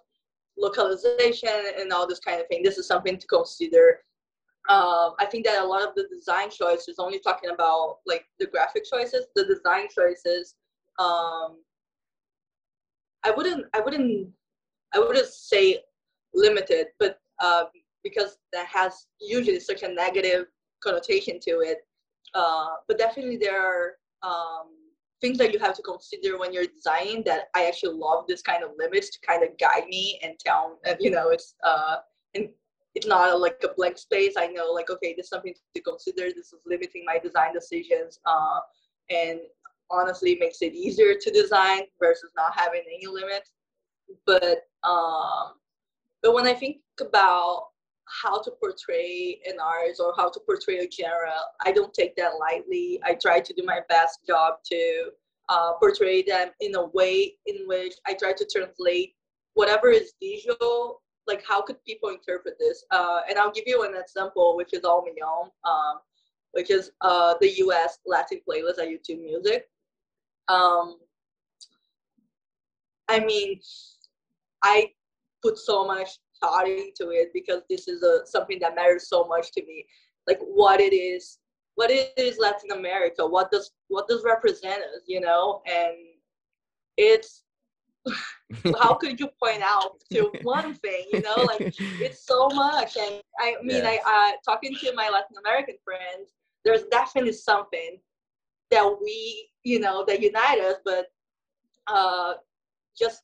localization 0.57 1.50
and 1.78 1.92
all 1.92 2.07
this 2.09 2.18
kind 2.18 2.40
of 2.40 2.49
thing 2.49 2.64
this 2.64 2.78
is 2.78 2.87
something 2.87 3.16
to 3.16 3.26
consider. 3.26 4.00
Um, 4.68 5.14
I 5.18 5.26
think 5.30 5.47
that 5.47 5.62
a 5.62 5.66
lot 5.66 5.83
of 5.83 5.95
the 5.95 6.07
design 6.12 6.50
choices, 6.50 6.97
only 6.99 7.21
talking 7.21 7.50
about 7.50 7.99
like 8.07 8.25
the 8.38 8.47
graphic 8.47 8.85
choices, 8.85 9.26
the 9.35 9.45
design 9.45 9.87
choices, 9.95 10.57
um, 10.99 11.62
I 13.25 13.30
wouldn't, 13.35 13.64
I 13.75 13.80
wouldn't, 13.80 14.28
I 14.95 14.99
wouldn't 14.99 15.26
say 15.26 15.78
limited, 16.35 16.88
but 16.99 17.18
uh, 17.40 17.64
because 18.04 18.37
that 18.52 18.66
has 18.66 19.07
usually 19.21 19.61
such 19.61 19.85
a 19.85 19.88
negative 19.88 20.47
connotation 20.82 21.38
to 21.40 21.61
it. 21.61 21.78
Uh, 22.35 22.68
but 22.87 22.99
definitely 22.99 23.37
there 23.37 23.61
are 23.61 23.92
um, 24.23 24.68
things 25.20 25.38
that 25.38 25.52
you 25.52 25.58
have 25.58 25.75
to 25.76 25.82
consider 25.82 26.38
when 26.38 26.52
you're 26.52 26.66
designing 26.66 27.23
that 27.25 27.49
I 27.54 27.66
actually 27.66 27.97
love 27.97 28.25
this 28.28 28.42
kind 28.42 28.62
of 28.62 28.70
limits 28.78 29.11
to 29.11 29.18
kind 29.26 29.42
of 29.42 29.56
guide 29.58 29.87
me 29.88 30.20
and 30.23 30.38
tell, 30.38 30.78
you 31.00 31.11
know, 31.11 31.30
it's, 31.30 31.54
uh, 31.64 31.97
and 32.35 32.49
it's 32.94 33.06
not 33.06 33.30
a, 33.30 33.37
like 33.37 33.61
a 33.64 33.75
blank 33.76 33.99
space. 33.99 34.35
I 34.37 34.47
know 34.49 34.73
like, 34.73 34.90
okay, 34.90 35.14
this 35.16 35.25
is 35.25 35.30
something 35.30 35.54
to 35.75 35.82
consider. 35.82 36.28
This 36.28 36.52
is 36.52 36.61
limiting 36.66 37.04
my 37.04 37.18
design 37.18 37.52
decisions. 37.52 38.20
Uh, 38.25 38.61
and 39.11 39.40
honestly 39.90 40.37
makes 40.38 40.61
it 40.61 40.75
easier 40.75 41.14
to 41.18 41.30
design 41.30 41.82
versus 41.99 42.30
not 42.37 42.52
having 42.54 42.82
any 42.87 43.06
limits. 43.06 43.52
But, 44.26 44.68
um, 44.85 45.54
but 46.23 46.35
when 46.35 46.47
I 46.47 46.54
think 46.54 46.78
about 47.00 47.68
how 48.22 48.40
to 48.42 48.50
portray 48.52 49.40
an 49.46 49.58
artist 49.60 50.00
or 50.00 50.14
how 50.16 50.30
to 50.30 50.40
portray 50.40 50.78
a 50.78 50.88
genre, 50.90 51.32
I 51.64 51.72
don't 51.72 51.92
take 51.94 52.16
that 52.16 52.32
lightly. 52.40 53.00
I 53.04 53.14
try 53.14 53.40
to 53.40 53.52
do 53.52 53.62
my 53.64 53.80
best 53.88 54.20
job 54.26 54.54
to 54.70 55.10
uh, 55.48 55.72
portray 55.74 56.22
them 56.22 56.48
in 56.60 56.74
a 56.74 56.86
way 56.86 57.34
in 57.46 57.66
which 57.66 57.94
I 58.06 58.14
try 58.14 58.32
to 58.32 58.46
translate 58.50 59.14
whatever 59.54 59.88
is 59.90 60.12
visual 60.22 61.00
like 61.28 61.44
how 61.46 61.60
could 61.62 61.76
people 61.84 62.08
interpret 62.08 62.54
this? 62.58 62.84
Uh, 62.90 63.20
and 63.28 63.38
I'll 63.38 63.52
give 63.52 63.64
you 63.66 63.84
an 63.84 63.94
example, 63.94 64.56
which 64.56 64.72
is 64.72 64.82
All 64.82 65.02
Million, 65.04 65.50
um, 65.64 65.98
which 66.52 66.70
is 66.70 66.90
uh, 67.02 67.34
the 67.40 67.50
U.S. 67.58 67.98
Latin 68.06 68.40
playlist 68.48 68.78
at 68.78 68.88
YouTube 68.88 69.22
Music. 69.22 69.68
Um, 70.48 70.96
I 73.08 73.20
mean, 73.20 73.60
I 74.64 74.90
put 75.42 75.58
so 75.58 75.86
much 75.86 76.18
thought 76.40 76.68
into 76.68 77.11
it 77.11 77.30
because 77.33 77.62
this 77.68 77.88
is 77.88 78.02
a, 78.02 78.26
something 78.26 78.59
that 78.61 78.75
matters 78.75 79.09
so 79.09 79.25
much 79.25 79.52
to 79.52 79.64
me. 79.64 79.87
Like 80.26 80.40
what 80.40 80.80
it 80.80 80.95
is, 80.95 81.38
what 81.75 81.90
it 81.90 82.12
is 82.16 82.38
Latin 82.38 82.73
America, 82.73 83.26
what 83.26 83.50
does 83.50 83.71
what 83.88 84.09
does 84.09 84.25
represent 84.25 84.83
us, 84.83 85.02
you 85.07 85.21
know? 85.21 85.62
And 85.66 85.95
it's 86.97 87.45
how 88.80 88.95
could 88.95 89.18
you 89.21 89.28
point 89.42 89.62
out 89.62 90.00
to 90.11 90.30
one 90.42 90.75
thing 90.75 91.04
you 91.12 91.21
know 91.21 91.35
like 91.37 91.75
it's 92.00 92.26
so 92.26 92.49
much 92.49 92.97
and 92.97 93.21
i 93.40 93.54
mean 93.62 93.83
yes. 93.85 93.99
i 94.07 94.30
uh, 94.30 94.33
talking 94.50 94.75
to 94.75 94.92
my 94.95 95.11
latin 95.11 95.37
american 95.45 95.75
friends 95.85 96.33
there's 96.64 96.85
definitely 96.90 97.33
something 97.33 97.99
that 98.71 98.97
we 99.02 99.49
you 99.64 99.78
know 99.78 100.04
that 100.07 100.23
unite 100.23 100.61
us 100.61 100.76
but 100.85 101.07
uh 101.88 102.35
just 102.99 103.23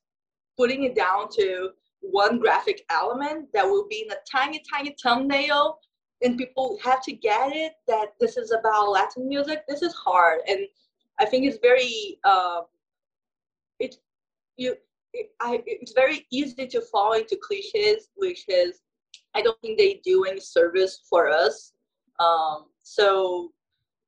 putting 0.57 0.85
it 0.85 0.95
down 0.95 1.29
to 1.31 1.71
one 2.11 2.39
graphic 2.39 2.85
element 2.91 3.49
that 3.55 3.65
will 3.65 3.87
be 3.89 4.05
in 4.07 4.13
a 4.13 4.17
tiny 4.31 4.63
tiny 4.71 4.95
thumbnail 5.03 5.79
and 6.23 6.39
people 6.39 6.79
have 6.83 7.03
to 7.03 7.13
get 7.13 7.53
it 7.53 7.73
that 7.89 8.15
this 8.21 8.37
is 8.37 8.53
about 8.53 8.91
latin 8.91 9.29
music. 9.29 9.63
This 9.69 9.83
is 9.83 9.95
hard 9.95 10.41
and 10.49 10.61
i 11.19 11.25
think 11.25 11.47
it's 11.47 11.59
very 11.63 12.19
uh, 12.25 12.63
it 13.81 13.97
you 14.57 14.77
it, 15.13 15.31
I, 15.41 15.63
it's 15.67 15.93
very 15.93 16.27
easy 16.33 16.67
to 16.67 16.81
fall 16.81 17.13
into 17.13 17.39
cliches 17.43 18.11
which 18.17 18.45
is 18.49 18.81
i 19.35 19.43
don't 19.43 19.61
think 19.61 19.79
they 19.79 20.01
do 20.05 20.25
any 20.25 20.41
service 20.41 21.01
for 21.09 21.29
us. 21.29 21.73
Um, 22.21 22.67
so 22.83 23.53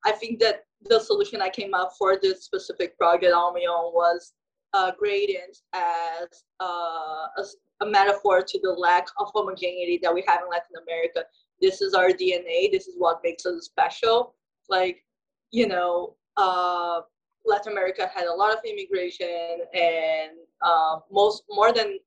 i 0.05 0.12
think 0.12 0.38
that 0.41 0.65
the 0.88 1.00
solution 1.00 1.41
i 1.41 1.49
came 1.49 1.75
up 1.75 1.93
for 1.99 2.19
this 2.21 2.45
specific 2.45 2.97
project 2.99 3.33
on 3.33 3.55
my 3.55 3.65
own 3.69 3.93
was 3.95 4.33
uh, 4.75 4.93
gradient 4.99 5.59
as 5.73 6.45
uh, 6.61 7.26
a, 7.38 7.45
a 7.80 7.87
metaphor 7.87 8.42
to 8.42 8.61
the 8.62 8.71
lack 8.71 9.06
of 9.18 9.30
homogeneity 9.35 9.99
that 10.02 10.14
we 10.14 10.25
have 10.26 10.40
in 10.42 10.49
latin 10.49 10.76
america. 10.83 11.25
This 11.61 11.80
is 11.80 11.95
our 11.95 12.09
dna 12.09 12.71
this 12.73 12.87
is 12.87 12.95
what 12.97 13.21
makes 13.25 13.47
us 13.47 13.64
special. 13.64 14.35
Like 14.68 15.04
you 15.50 15.68
know 15.68 16.16
uh, 16.37 17.00
Latin 17.47 17.73
America 17.73 18.11
had 18.12 18.26
a 18.26 18.35
lot 18.35 18.52
of 18.52 18.59
immigration, 18.64 19.59
and 19.73 20.33
uh, 20.61 20.99
most 21.11 21.45
more 21.49 21.73
than 21.73 21.99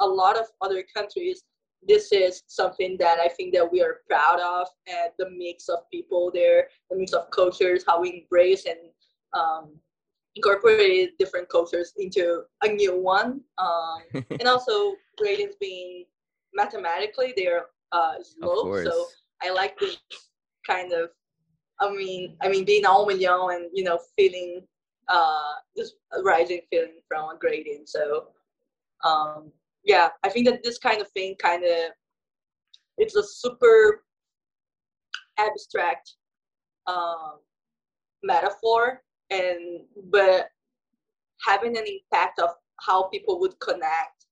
a 0.00 0.06
lot 0.06 0.36
of 0.38 0.46
other 0.60 0.84
countries, 0.94 1.44
this 1.86 2.12
is 2.12 2.42
something 2.46 2.96
that 2.98 3.18
I 3.18 3.28
think 3.28 3.54
that 3.54 3.70
we 3.70 3.82
are 3.82 4.00
proud 4.08 4.40
of, 4.40 4.68
and 4.86 5.12
the 5.18 5.30
mix 5.30 5.68
of 5.68 5.78
people 5.90 6.30
there, 6.32 6.68
the 6.90 6.96
mix 6.96 7.12
of 7.12 7.30
cultures, 7.30 7.84
how 7.86 8.00
we 8.00 8.22
embrace 8.22 8.66
and 8.66 8.78
um, 9.32 9.70
incorporate 10.36 11.18
different 11.18 11.48
cultures 11.48 11.92
into 11.98 12.42
a 12.62 12.68
new 12.68 12.98
one, 12.98 13.40
um, 13.58 14.02
and 14.30 14.46
also 14.46 14.94
gradients 15.18 15.56
being 15.60 16.04
mathematically 16.54 17.32
they're 17.36 17.66
uh, 17.92 18.14
slow, 18.22 18.82
so 18.84 19.06
I 19.42 19.52
like 19.52 19.78
this 19.78 19.98
kind 20.66 20.92
of 20.92 21.10
I 21.80 21.90
mean, 21.90 22.36
I 22.42 22.48
mean, 22.48 22.64
being 22.64 22.84
all 22.84 23.06
million 23.06 23.32
and 23.52 23.70
you 23.72 23.84
know, 23.84 23.98
feeling 24.16 24.62
uh, 25.08 25.52
just 25.76 25.94
rising 26.22 26.60
feeling 26.70 27.00
from 27.08 27.30
a 27.30 27.38
gradient. 27.38 27.88
So 27.88 28.28
um, 29.04 29.50
yeah, 29.84 30.08
I 30.22 30.28
think 30.28 30.46
that 30.46 30.62
this 30.62 30.78
kind 30.78 31.00
of 31.00 31.08
thing 31.10 31.36
kind 31.40 31.64
of 31.64 31.92
it's 32.98 33.16
a 33.16 33.22
super 33.22 34.04
abstract 35.38 36.16
um, 36.86 37.38
metaphor, 38.22 39.02
and 39.30 39.80
but 40.10 40.48
having 41.46 41.76
an 41.76 41.84
impact 41.86 42.38
of 42.38 42.50
how 42.80 43.04
people 43.04 43.38
would 43.40 43.58
connect 43.60 44.26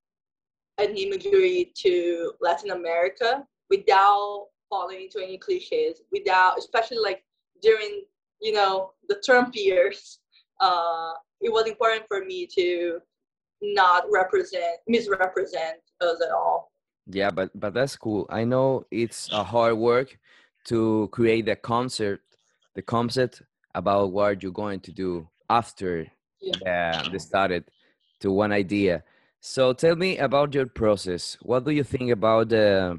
an 0.78 0.96
imagery 0.96 1.72
to 1.76 2.32
Latin 2.40 2.70
America 2.70 3.44
without 3.70 4.46
falling 4.70 5.02
into 5.02 5.22
any 5.22 5.38
cliches, 5.38 6.02
without 6.12 6.58
especially 6.58 6.98
like 6.98 7.24
during 7.62 8.02
you 8.40 8.52
know 8.52 8.92
the 9.08 9.20
Trump 9.24 9.54
years 9.54 10.20
uh, 10.60 11.12
it 11.40 11.52
was 11.52 11.66
important 11.66 12.04
for 12.08 12.24
me 12.24 12.46
to 12.46 13.00
not 13.62 14.04
represent 14.10 14.78
misrepresent 14.86 15.78
us 16.00 16.22
at 16.24 16.30
all. 16.30 16.72
Yeah 17.06 17.30
but 17.30 17.50
but 17.58 17.74
that's 17.74 17.96
cool. 17.96 18.26
I 18.30 18.44
know 18.44 18.84
it's 18.90 19.28
a 19.32 19.42
hard 19.42 19.76
work 19.78 20.18
to 20.66 21.08
create 21.12 21.46
the 21.46 21.56
concept 21.56 22.22
the 22.74 22.82
concept 22.82 23.42
about 23.74 24.12
what 24.12 24.42
you're 24.42 24.52
going 24.52 24.80
to 24.80 24.92
do 24.92 25.28
after 25.50 26.06
yeah. 26.40 27.02
the, 27.02 27.10
the 27.10 27.20
started 27.20 27.64
to 28.20 28.30
one 28.30 28.52
idea 28.52 29.02
so 29.40 29.72
tell 29.72 29.96
me 29.96 30.18
about 30.18 30.54
your 30.54 30.66
process 30.66 31.36
what 31.42 31.64
do 31.64 31.70
you 31.70 31.84
think 31.84 32.10
about 32.10 32.52
uh, 32.52 32.94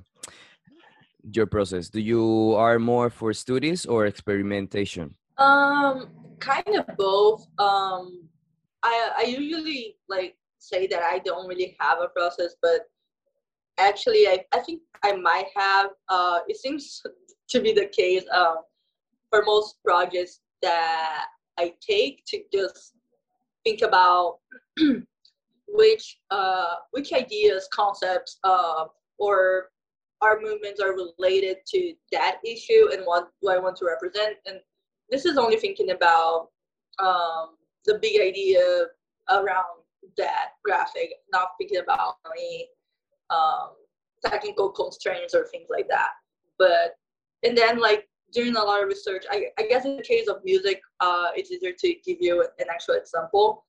your 1.32 1.46
process 1.46 1.90
do 1.90 2.00
you 2.00 2.54
are 2.56 2.80
more 2.80 3.10
for 3.10 3.34
studies 3.34 3.86
or 3.86 4.06
experimentation 4.06 5.14
um 5.38 6.08
kind 6.40 6.76
of 6.76 6.86
both. 6.98 7.46
Um, 7.60 8.28
I 8.84 9.12
I 9.18 9.24
usually 9.24 9.98
like 10.08 10.36
say 10.58 10.88
that 10.88 11.04
I 11.04 11.20
don't 11.20 11.48
really 11.48 11.76
have 11.80 12.00
a 12.02 12.08
process, 12.08 12.56
but 12.62 12.82
actually 13.78 14.28
I, 14.28 14.46
I 14.54 14.60
think 14.60 14.82
I 15.04 15.16
might 15.16 15.48
have. 15.56 15.92
Uh, 16.08 16.40
it 16.48 16.58
seems 16.58 17.02
to 17.50 17.60
be 17.60 17.74
the 17.74 17.88
case 17.88 18.24
um, 18.34 18.58
for 19.30 19.44
most 19.46 19.76
projects 19.84 20.40
that 20.62 21.26
I 21.58 21.74
take 21.82 22.24
to 22.28 22.42
just 22.54 22.94
think 23.64 23.82
about 23.82 24.40
which 25.68 26.20
uh, 26.32 26.76
which 26.92 27.14
ideas, 27.14 27.68
concepts, 27.72 28.40
uh, 28.44 28.86
or 29.18 29.70
our 30.22 30.40
movements 30.42 30.82
are 30.82 30.96
related 30.96 31.58
to 31.68 31.94
that 32.12 32.40
issue 32.46 32.90
and 32.92 33.04
what 33.06 33.30
do 33.42 33.50
I 33.50 33.58
want 33.58 33.78
to 33.78 33.86
represent. 33.86 34.36
And 34.46 34.60
this 35.10 35.26
is 35.26 35.38
only 35.38 35.58
thinking 35.58 35.92
about 35.92 36.50
um, 37.00 37.56
the 37.86 38.00
big 38.02 38.20
idea 38.20 38.86
around 39.30 39.84
that 40.18 40.50
graphic, 40.66 41.12
not 41.32 41.50
thinking 41.58 41.80
about 41.80 42.16
any 42.36 42.68
um, 43.30 43.70
technical 44.26 44.70
constraints 44.70 45.34
or 45.34 45.48
things 45.48 45.68
like 45.70 45.88
that. 45.88 46.10
But 46.58 46.96
and 47.44 47.58
then 47.58 47.80
like 47.80 48.09
doing 48.34 48.56
a 48.56 48.64
lot 48.64 48.82
of 48.82 48.88
research, 48.88 49.26
I, 49.30 49.46
I 49.58 49.64
guess 49.64 49.86
in 49.86 49.98
the 49.98 50.04
case 50.04 50.28
of 50.28 50.44
music, 50.44 50.82
uh, 51.00 51.28
it's 51.36 51.52
easier 51.52 51.74
to 51.78 51.96
give 52.06 52.18
you 52.20 52.42
an 52.60 52.66
actual 52.70 52.96
example. 52.96 53.66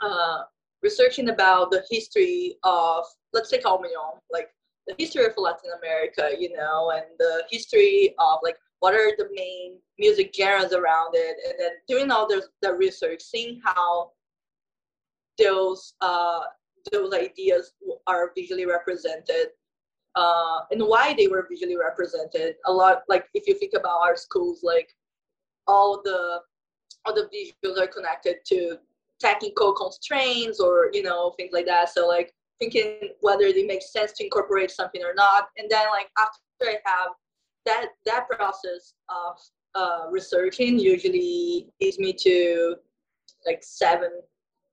Uh, 0.00 0.42
researching 0.82 1.30
about 1.30 1.70
the 1.70 1.82
history 1.90 2.56
of 2.62 3.04
let's 3.32 3.50
say 3.50 3.58
Calmillon, 3.58 4.18
like 4.30 4.48
the 4.86 4.94
history 4.98 5.24
of 5.24 5.32
Latin 5.36 5.70
America, 5.78 6.30
you 6.38 6.54
know, 6.56 6.92
and 6.94 7.04
the 7.18 7.44
history 7.50 8.14
of 8.18 8.38
like 8.42 8.56
what 8.80 8.94
are 8.94 9.12
the 9.16 9.28
main 9.34 9.78
music 9.98 10.32
genres 10.36 10.72
around 10.72 11.14
it, 11.14 11.36
and 11.48 11.54
then 11.58 11.72
doing 11.88 12.10
all 12.10 12.28
the, 12.28 12.42
the 12.62 12.72
research, 12.72 13.22
seeing 13.22 13.60
how 13.64 14.10
those 15.38 15.94
uh, 16.00 16.40
those 16.92 17.12
ideas 17.14 17.72
are 18.06 18.32
visually 18.36 18.66
represented 18.66 19.48
uh, 20.16 20.60
and 20.70 20.82
why 20.82 21.14
they 21.14 21.26
were 21.26 21.46
visually 21.48 21.76
represented. 21.76 22.56
A 22.66 22.72
lot, 22.72 23.02
like 23.08 23.26
if 23.34 23.46
you 23.46 23.54
think 23.58 23.72
about 23.74 24.00
our 24.02 24.16
schools, 24.16 24.60
like 24.62 24.88
all 25.66 26.00
the 26.04 26.40
all 27.04 27.14
the 27.14 27.28
visuals 27.34 27.78
are 27.78 27.86
connected 27.86 28.36
to 28.46 28.78
technical 29.20 29.72
constraints 29.72 30.60
or 30.60 30.90
you 30.92 31.02
know 31.02 31.34
things 31.36 31.50
like 31.52 31.66
that. 31.66 31.88
So 31.90 32.06
like 32.06 32.32
thinking 32.58 33.10
whether 33.20 33.44
it 33.44 33.66
makes 33.66 33.92
sense 33.92 34.12
to 34.12 34.24
incorporate 34.24 34.70
something 34.70 35.02
or 35.02 35.14
not, 35.14 35.48
and 35.58 35.70
then 35.70 35.86
like 35.90 36.08
after 36.18 36.40
I 36.62 36.78
have 36.84 37.10
that 37.66 37.88
that 38.06 38.28
process 38.28 38.94
of 39.08 39.36
uh, 39.74 40.10
researching 40.10 40.78
usually 40.78 41.68
leads 41.80 41.98
me 41.98 42.12
to 42.12 42.76
like 43.46 43.62
seven 43.62 44.10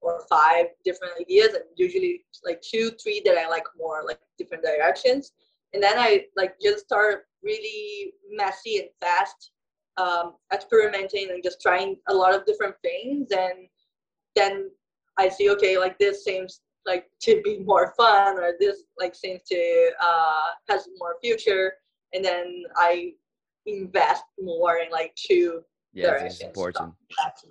or 0.01 0.23
five 0.29 0.67
different 0.83 1.13
ideas 1.19 1.49
and 1.53 1.63
usually 1.75 2.25
like 2.43 2.61
two 2.61 2.91
three 3.01 3.21
that 3.23 3.37
i 3.37 3.47
like 3.47 3.63
more 3.77 4.03
like 4.05 4.19
different 4.37 4.63
directions. 4.63 5.31
And 5.73 5.81
then 5.81 5.97
i 5.97 6.25
like 6.35 6.55
just 6.61 6.85
start 6.85 7.25
really 7.43 8.13
messy 8.31 8.77
and 8.79 8.89
fast 8.99 9.51
um, 9.97 10.35
experimenting 10.53 11.29
and 11.31 11.43
just 11.43 11.61
trying 11.61 11.97
a 12.07 12.13
lot 12.13 12.33
of 12.33 12.45
different 12.45 12.75
things. 12.81 13.27
And 13.31 13.67
then 14.35 14.69
i 15.17 15.29
see 15.29 15.49
okay 15.51 15.77
like 15.77 15.97
this 15.99 16.23
seems 16.23 16.61
like 16.85 17.05
to 17.21 17.41
be 17.43 17.59
more 17.59 17.93
fun 17.95 18.37
or 18.37 18.53
this 18.59 18.83
like 18.97 19.15
seems 19.15 19.41
to 19.47 19.91
uh, 20.01 20.47
has 20.69 20.87
more 20.97 21.15
future. 21.21 21.73
And 22.13 22.25
then 22.25 22.63
i 22.75 23.13
invest 23.67 24.23
more 24.39 24.77
in 24.77 24.89
like 24.91 25.13
two 25.15 25.61
yeah 25.93 26.07
directions. 26.07 26.33
it's 26.33 26.43
important 26.43 26.93
so, 27.11 27.47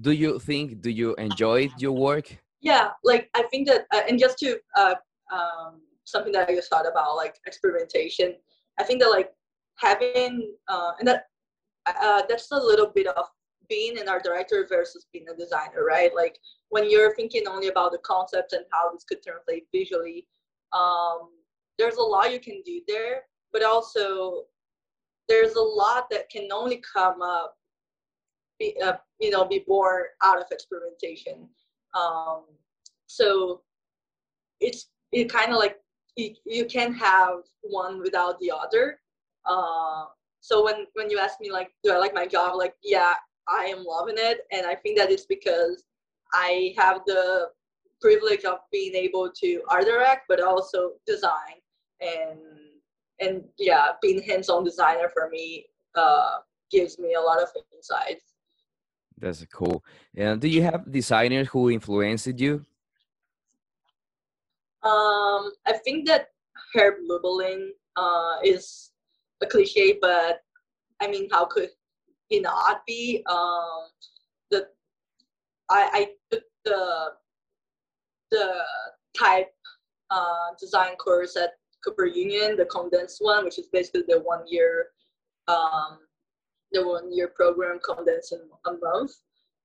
do 0.00 0.12
you 0.12 0.38
think 0.38 0.80
do 0.80 0.90
you 0.90 1.14
enjoy 1.14 1.70
your 1.78 1.92
work? 1.92 2.36
Yeah, 2.60 2.90
like 3.04 3.30
I 3.34 3.42
think 3.44 3.68
that, 3.68 3.86
uh, 3.92 4.02
and 4.08 4.18
just 4.18 4.38
to 4.38 4.58
uh, 4.76 4.94
um, 5.32 5.80
something 6.04 6.32
that 6.32 6.48
I 6.48 6.54
just 6.54 6.70
thought 6.70 6.88
about, 6.88 7.16
like 7.16 7.36
experimentation. 7.46 8.34
I 8.78 8.84
think 8.84 9.00
that 9.00 9.10
like 9.10 9.30
having 9.78 10.54
uh, 10.68 10.92
and 10.98 11.08
that 11.08 11.26
uh, 11.86 12.22
that's 12.28 12.50
a 12.52 12.56
little 12.56 12.90
bit 12.94 13.06
of 13.06 13.26
being 13.68 13.98
an 13.98 14.08
art 14.08 14.24
director 14.24 14.66
versus 14.68 15.06
being 15.12 15.26
a 15.32 15.36
designer, 15.36 15.84
right? 15.86 16.14
Like 16.14 16.38
when 16.68 16.90
you're 16.90 17.14
thinking 17.14 17.44
only 17.48 17.68
about 17.68 17.92
the 17.92 17.98
concept 17.98 18.52
and 18.52 18.64
how 18.72 18.92
this 18.92 19.04
could 19.04 19.22
translate 19.22 19.66
visually, 19.72 20.26
um, 20.72 21.30
there's 21.78 21.96
a 21.96 22.02
lot 22.02 22.32
you 22.32 22.40
can 22.40 22.62
do 22.64 22.80
there, 22.86 23.22
but 23.52 23.64
also 23.64 24.44
there's 25.28 25.54
a 25.54 25.60
lot 25.60 26.10
that 26.10 26.28
can 26.28 26.48
only 26.52 26.82
come 26.92 27.22
up 27.22 27.56
be, 28.62 28.80
uh, 28.80 28.96
you 29.20 29.30
know, 29.30 29.44
be 29.44 29.64
born 29.66 30.04
out 30.22 30.38
of 30.38 30.46
experimentation. 30.50 31.48
Um, 31.94 32.44
so 33.06 33.62
it's 34.60 34.88
it 35.12 35.30
kind 35.32 35.50
of 35.52 35.58
like 35.58 35.76
you, 36.16 36.34
you 36.46 36.64
can 36.64 36.92
have 36.94 37.38
one 37.62 38.00
without 38.00 38.38
the 38.40 38.50
other. 38.62 39.00
Uh, 39.44 40.04
so 40.40 40.64
when 40.64 40.86
when 40.94 41.10
you 41.10 41.18
ask 41.18 41.40
me 41.40 41.50
like, 41.50 41.70
do 41.82 41.92
I 41.92 41.98
like 41.98 42.14
my 42.14 42.26
job? 42.26 42.56
Like, 42.56 42.74
yeah, 42.82 43.14
I 43.48 43.64
am 43.64 43.84
loving 43.84 44.16
it, 44.18 44.38
and 44.52 44.66
I 44.66 44.74
think 44.74 44.98
that 44.98 45.10
it's 45.10 45.26
because 45.26 45.84
I 46.32 46.74
have 46.78 47.02
the 47.06 47.48
privilege 48.00 48.44
of 48.44 48.58
being 48.70 48.94
able 48.94 49.30
to 49.42 49.62
art 49.68 49.84
direct, 49.84 50.22
but 50.28 50.40
also 50.42 50.92
design, 51.06 51.56
and 52.00 52.38
and 53.20 53.44
yeah, 53.58 53.88
being 54.00 54.22
hands-on 54.22 54.64
designer 54.64 55.08
for 55.12 55.28
me 55.30 55.66
uh, 55.94 56.38
gives 56.70 56.98
me 56.98 57.14
a 57.14 57.20
lot 57.20 57.42
of 57.42 57.48
insights. 57.74 58.31
That's 59.22 59.46
cool. 59.52 59.84
And 60.16 60.40
do 60.40 60.48
you 60.48 60.62
have 60.62 60.90
designers 60.90 61.48
who 61.48 61.70
influenced 61.70 62.40
you? 62.40 62.66
Um, 64.82 65.52
I 65.64 65.74
think 65.84 66.08
that 66.08 66.30
Herb 66.74 66.94
Lubalin 67.08 67.68
uh, 67.94 68.36
is 68.42 68.90
a 69.40 69.46
cliche, 69.46 69.96
but 70.00 70.40
I 71.00 71.06
mean, 71.06 71.28
how 71.30 71.44
could 71.44 71.70
he 72.28 72.40
not 72.40 72.84
be? 72.84 73.22
Um, 73.30 73.86
the 74.50 74.66
I, 75.70 75.88
I 75.92 76.08
took 76.32 76.42
the 76.64 77.12
the 78.32 78.54
type 79.16 79.54
uh, 80.10 80.48
design 80.58 80.96
course 80.96 81.36
at 81.36 81.50
Cooper 81.84 82.06
Union, 82.06 82.56
the 82.56 82.64
condensed 82.64 83.18
one, 83.20 83.44
which 83.44 83.60
is 83.60 83.68
basically 83.72 84.02
the 84.08 84.18
one 84.18 84.42
year 84.48 84.86
um, 85.46 85.98
the 86.72 86.86
one 86.86 87.12
year 87.12 87.28
program 87.28 87.78
condensed 87.84 88.32
in 88.32 88.40
a 88.66 88.72
month. 88.72 89.12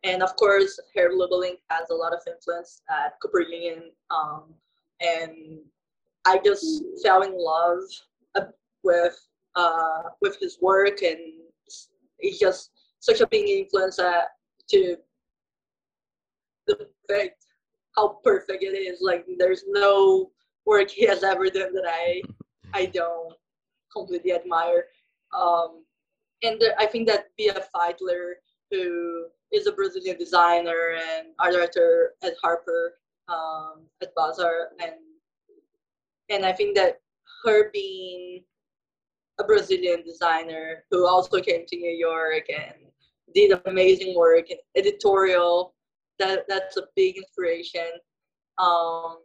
And 0.03 0.21
of 0.21 0.35
course, 0.35 0.79
Herb 0.95 1.13
Lubalin 1.13 1.57
has 1.69 1.89
a 1.89 1.95
lot 1.95 2.13
of 2.13 2.21
influence 2.27 2.81
at 2.89 3.19
Cooper 3.21 3.41
Union. 3.41 3.91
Um, 4.09 4.53
and 5.01 5.59
I 6.25 6.39
just 6.43 6.83
fell 7.03 7.23
in 7.23 7.33
love 7.35 7.79
uh, 8.35 8.51
with 8.83 9.17
uh, 9.55 10.03
with 10.21 10.37
his 10.39 10.59
work, 10.61 11.01
and 11.01 11.17
he's 12.19 12.39
just 12.39 12.71
such 12.99 13.21
a 13.21 13.27
big 13.27 13.47
influence 13.49 13.97
uh, 13.97 14.21
to 14.69 14.97
the 16.67 16.87
fact 17.09 17.45
how 17.95 18.19
perfect 18.23 18.63
it 18.63 18.75
is. 18.75 18.99
Like 19.01 19.25
there's 19.37 19.63
no 19.67 20.31
work 20.65 20.91
he 20.91 21.05
has 21.07 21.23
ever 21.23 21.49
done 21.49 21.73
that 21.73 21.85
I 21.87 22.21
I 22.73 22.85
don't 22.85 23.33
completely 23.91 24.33
admire. 24.33 24.85
Um, 25.33 25.83
and 26.43 26.61
I 26.77 26.85
think 26.85 27.07
that 27.07 27.25
Bea 27.37 27.51
Feitler, 27.75 28.33
who 28.71 29.27
is 29.51 29.67
a 29.67 29.71
Brazilian 29.71 30.17
designer 30.17 30.95
and 30.95 31.29
art 31.39 31.53
director 31.53 32.13
at 32.23 32.33
Harper, 32.41 32.95
um, 33.27 33.85
at 34.01 34.13
Bazaar, 34.15 34.69
and 34.79 34.93
and 36.29 36.45
I 36.45 36.51
think 36.51 36.75
that 36.75 36.99
her 37.43 37.71
being 37.71 38.43
a 39.39 39.43
Brazilian 39.43 40.03
designer 40.03 40.83
who 40.91 41.07
also 41.07 41.39
came 41.39 41.65
to 41.65 41.77
New 41.77 41.95
York 41.95 42.43
and 42.49 42.73
did 43.33 43.57
amazing 43.65 44.15
work 44.15 44.49
in 44.49 44.57
editorial, 44.75 45.73
that 46.19 46.45
that's 46.47 46.77
a 46.77 46.87
big 46.95 47.17
inspiration. 47.17 47.89
Um, 48.57 49.19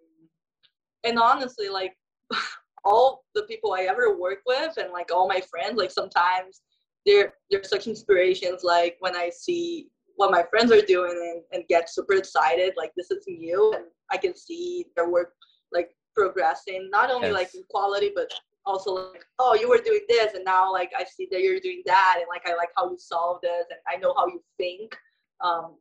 and 1.05 1.19
honestly, 1.19 1.69
like 1.69 1.97
all 2.85 3.25
the 3.35 3.43
people 3.45 3.73
I 3.73 3.83
ever 3.83 4.17
work 4.19 4.41
with 4.47 4.77
and 4.77 4.93
like 4.93 5.11
all 5.13 5.27
my 5.27 5.41
friends, 5.51 5.77
like 5.77 5.91
sometimes 5.91 6.61
they're 7.07 7.35
they're 7.51 7.65
such 7.65 7.87
inspirations 7.87 8.63
like 8.63 8.97
when 9.01 9.17
i 9.17 9.31
see 9.31 9.89
what 10.17 10.31
my 10.31 10.45
friends 10.51 10.71
are 10.71 10.83
doing 10.83 11.13
and, 11.13 11.43
and 11.53 11.69
get 11.69 11.91
super 11.91 12.15
excited 12.15 12.73
like 12.77 12.93
this 12.97 13.11
is 13.11 13.25
new 13.27 13.73
and 13.75 13.85
i 14.11 14.17
can 14.17 14.37
see 14.37 14.87
their 14.97 15.09
work 15.09 15.33
like 15.73 15.91
progressing 16.15 16.89
not 16.91 17.11
only 17.11 17.29
yes. 17.29 17.35
like 17.35 17.55
in 17.55 17.63
quality 17.71 18.11
but 18.15 18.31
also 18.65 19.11
like 19.13 19.25
oh 19.39 19.55
you 19.55 19.69
were 19.69 19.81
doing 19.85 20.05
this 20.09 20.35
and 20.35 20.45
now 20.45 20.71
like 20.71 20.93
i 20.97 21.05
see 21.05 21.27
that 21.31 21.41
you're 21.41 21.59
doing 21.59 21.83
that 21.87 22.17
and 22.19 22.27
like 22.29 22.43
i 22.47 22.55
like 22.55 22.69
how 22.77 22.89
you 22.89 22.99
solve 22.99 23.39
this 23.43 23.65
and 23.71 23.81
i 23.89 23.97
know 23.97 24.15
how 24.17 24.27
you 24.27 24.41
think 24.57 24.97
um 25.41 25.75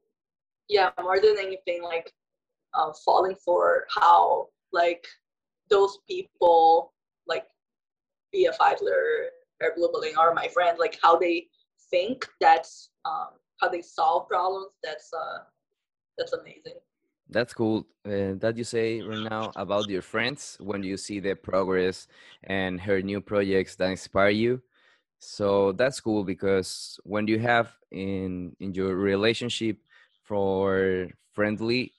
yeah 0.69 0.89
more 1.01 1.19
than 1.19 1.36
anything 1.38 1.84
like 1.84 2.12
uh, 2.73 2.91
falling 3.05 3.36
for 3.43 3.86
how 3.93 4.47
like 4.71 5.05
those 5.69 5.99
people 6.07 6.93
like 7.27 7.45
Bea 8.31 8.49
Herb 9.62 9.78
Lubalin 9.78 10.17
are 10.17 10.34
my 10.34 10.47
friends, 10.47 10.80
like 10.80 11.00
how 11.02 11.17
they 11.17 11.47
think, 11.89 12.28
that's 12.39 12.89
um, 13.06 13.30
how 13.60 13.69
they 13.69 13.82
solve 13.82 14.28
problems. 14.28 14.67
That's 14.84 15.12
uh, 15.13 15.39
that's 16.17 16.34
amazing. 16.34 16.80
That's 17.30 17.54
cool. 17.54 17.88
Uh, 18.06 18.36
that 18.39 18.58
you 18.58 18.63
say 18.65 19.02
right 19.02 19.30
now 19.30 19.54
about 19.56 19.89
your 19.89 20.02
friends 20.02 20.58
when 20.60 20.84
you 20.84 20.97
see 20.97 21.19
their 21.19 21.36
progress 21.36 22.08
and 22.43 22.82
her 22.82 23.02
new 23.02 23.21
projects 23.21 23.76
that 23.78 23.91
inspire 23.91 24.30
you. 24.30 24.62
so 25.19 25.71
that's 25.74 26.00
cool 26.02 26.24
because 26.24 27.00
when 27.04 27.28
you 27.28 27.39
have 27.39 27.71
in 27.91 28.56
in 28.60 28.74
your 28.74 28.95
relationship 28.95 29.78
for 30.24 31.08
friendly 31.32 31.93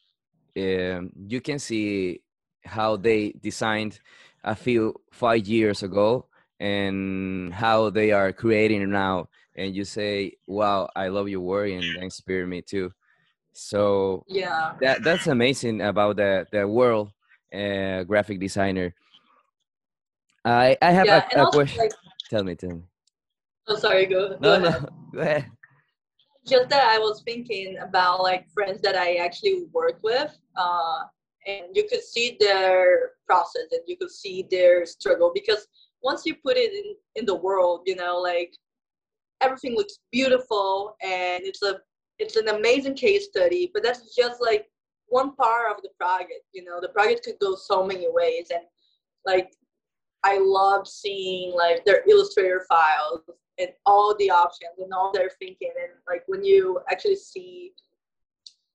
um, 0.59 1.11
you 1.29 1.41
can 1.41 1.59
see 1.59 2.21
how 2.65 2.97
they 2.97 3.33
designed 3.41 4.01
a 4.45 4.55
few 4.57 4.95
five 5.13 5.47
years 5.47 5.83
ago 5.85 6.27
and 6.63 7.53
how 7.53 7.91
they 7.91 8.13
are 8.13 8.33
creating 8.33 8.89
now 8.89 9.29
and 9.57 9.75
you 9.75 9.85
say 9.85 10.33
wow 10.47 10.89
i 10.95 11.09
love 11.09 11.29
your 11.29 11.41
work 11.41 11.69
and 11.69 11.83
that 11.83 12.03
inspired 12.03 12.49
me 12.49 12.63
too. 12.63 12.91
So 13.53 14.25
yeah. 14.29 14.75
that 14.81 15.03
that's 15.03 15.27
amazing 15.27 15.83
about 15.83 16.17
the 16.17 16.47
the 16.53 16.67
world 16.67 17.11
uh, 17.53 18.05
graphic 18.05 18.39
designer. 18.41 18.95
I 20.45 20.77
i 20.81 20.91
have 20.91 21.07
yeah 21.07 21.29
a, 21.35 21.43
a 21.43 21.51
question 21.51 21.79
like, 21.79 21.93
tell 22.31 22.45
me 22.45 22.55
tell 22.55 22.71
me. 22.71 22.83
Oh 23.67 23.77
sorry 23.77 24.07
go, 24.07 24.39
no 24.41 24.57
go 24.57 24.59
no 24.61 24.69
ahead. 24.69 24.89
go 25.15 25.21
ahead. 25.21 25.47
Just 26.47 26.69
that 26.71 26.89
I 26.89 26.99
was 26.99 27.23
thinking 27.23 27.77
about 27.79 28.23
like 28.23 28.49
friends 28.51 28.81
that 28.83 28.97
I 28.97 29.17
actually 29.17 29.67
work 29.73 29.99
with, 30.03 30.33
uh, 30.57 31.05
and 31.47 31.75
you 31.75 31.87
could 31.89 32.03
see 32.03 32.37
their 32.41 33.11
process 33.27 33.67
and 33.71 33.83
you 33.87 33.97
could 33.97 34.11
see 34.11 34.47
their 34.51 34.87
struggle 34.87 35.31
because 35.35 35.67
once 36.03 36.27
you 36.27 36.35
put 36.35 36.57
it 36.57 36.73
in 36.73 36.95
in 37.17 37.25
the 37.25 37.35
world, 37.35 37.83
you 37.87 37.97
know, 37.97 38.19
like 38.19 38.55
everything 39.41 39.75
looks 39.75 39.99
beautiful 40.11 40.97
and 41.03 41.43
it's 41.45 41.63
a 41.63 41.81
it's 42.19 42.37
an 42.37 42.49
amazing 42.49 42.95
case 42.95 43.27
study, 43.27 43.71
but 43.73 43.83
that's 43.83 44.15
just 44.15 44.41
like 44.41 44.67
one 45.07 45.35
part 45.35 45.77
of 45.77 45.83
the 45.83 45.91
project. 45.99 46.45
You 46.53 46.65
know, 46.65 46.81
the 46.81 46.89
project 46.89 47.25
could 47.25 47.39
go 47.41 47.55
so 47.55 47.85
many 47.85 48.07
ways, 48.09 48.49
and 48.53 48.65
like 49.27 49.53
I 50.25 50.39
love 50.39 50.87
seeing 50.87 51.53
like 51.55 51.85
their 51.85 52.03
Illustrator 52.09 52.65
files 52.69 53.21
and 53.59 53.71
all 53.87 54.15
the 54.19 54.31
options 54.31 54.79
and 54.79 54.93
all 54.93 55.13
their 55.13 55.31
thinking 55.39 55.73
and 55.79 55.93
like 56.09 56.23
when 56.27 56.43
you 56.43 56.81
actually 56.91 57.17
see 57.17 57.73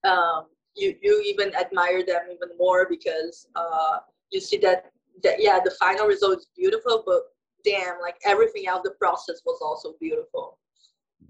um, 0.03 0.45
you 0.75 0.95
you 1.01 1.21
even 1.25 1.53
admire 1.55 2.05
them 2.05 2.23
even 2.31 2.49
more 2.57 2.87
because 2.89 3.47
uh, 3.55 3.97
you 4.31 4.39
see 4.39 4.57
that 4.57 4.85
that 4.85 4.91
yeah 5.23 5.59
the 5.63 5.71
final 5.79 6.07
result 6.07 6.37
is 6.37 6.47
beautiful 6.55 7.03
but 7.05 7.21
damn 7.63 7.99
like 8.01 8.15
everything 8.25 8.67
else 8.67 8.81
the 8.83 8.91
process 8.91 9.41
was 9.45 9.59
also 9.61 9.95
beautiful. 9.99 10.57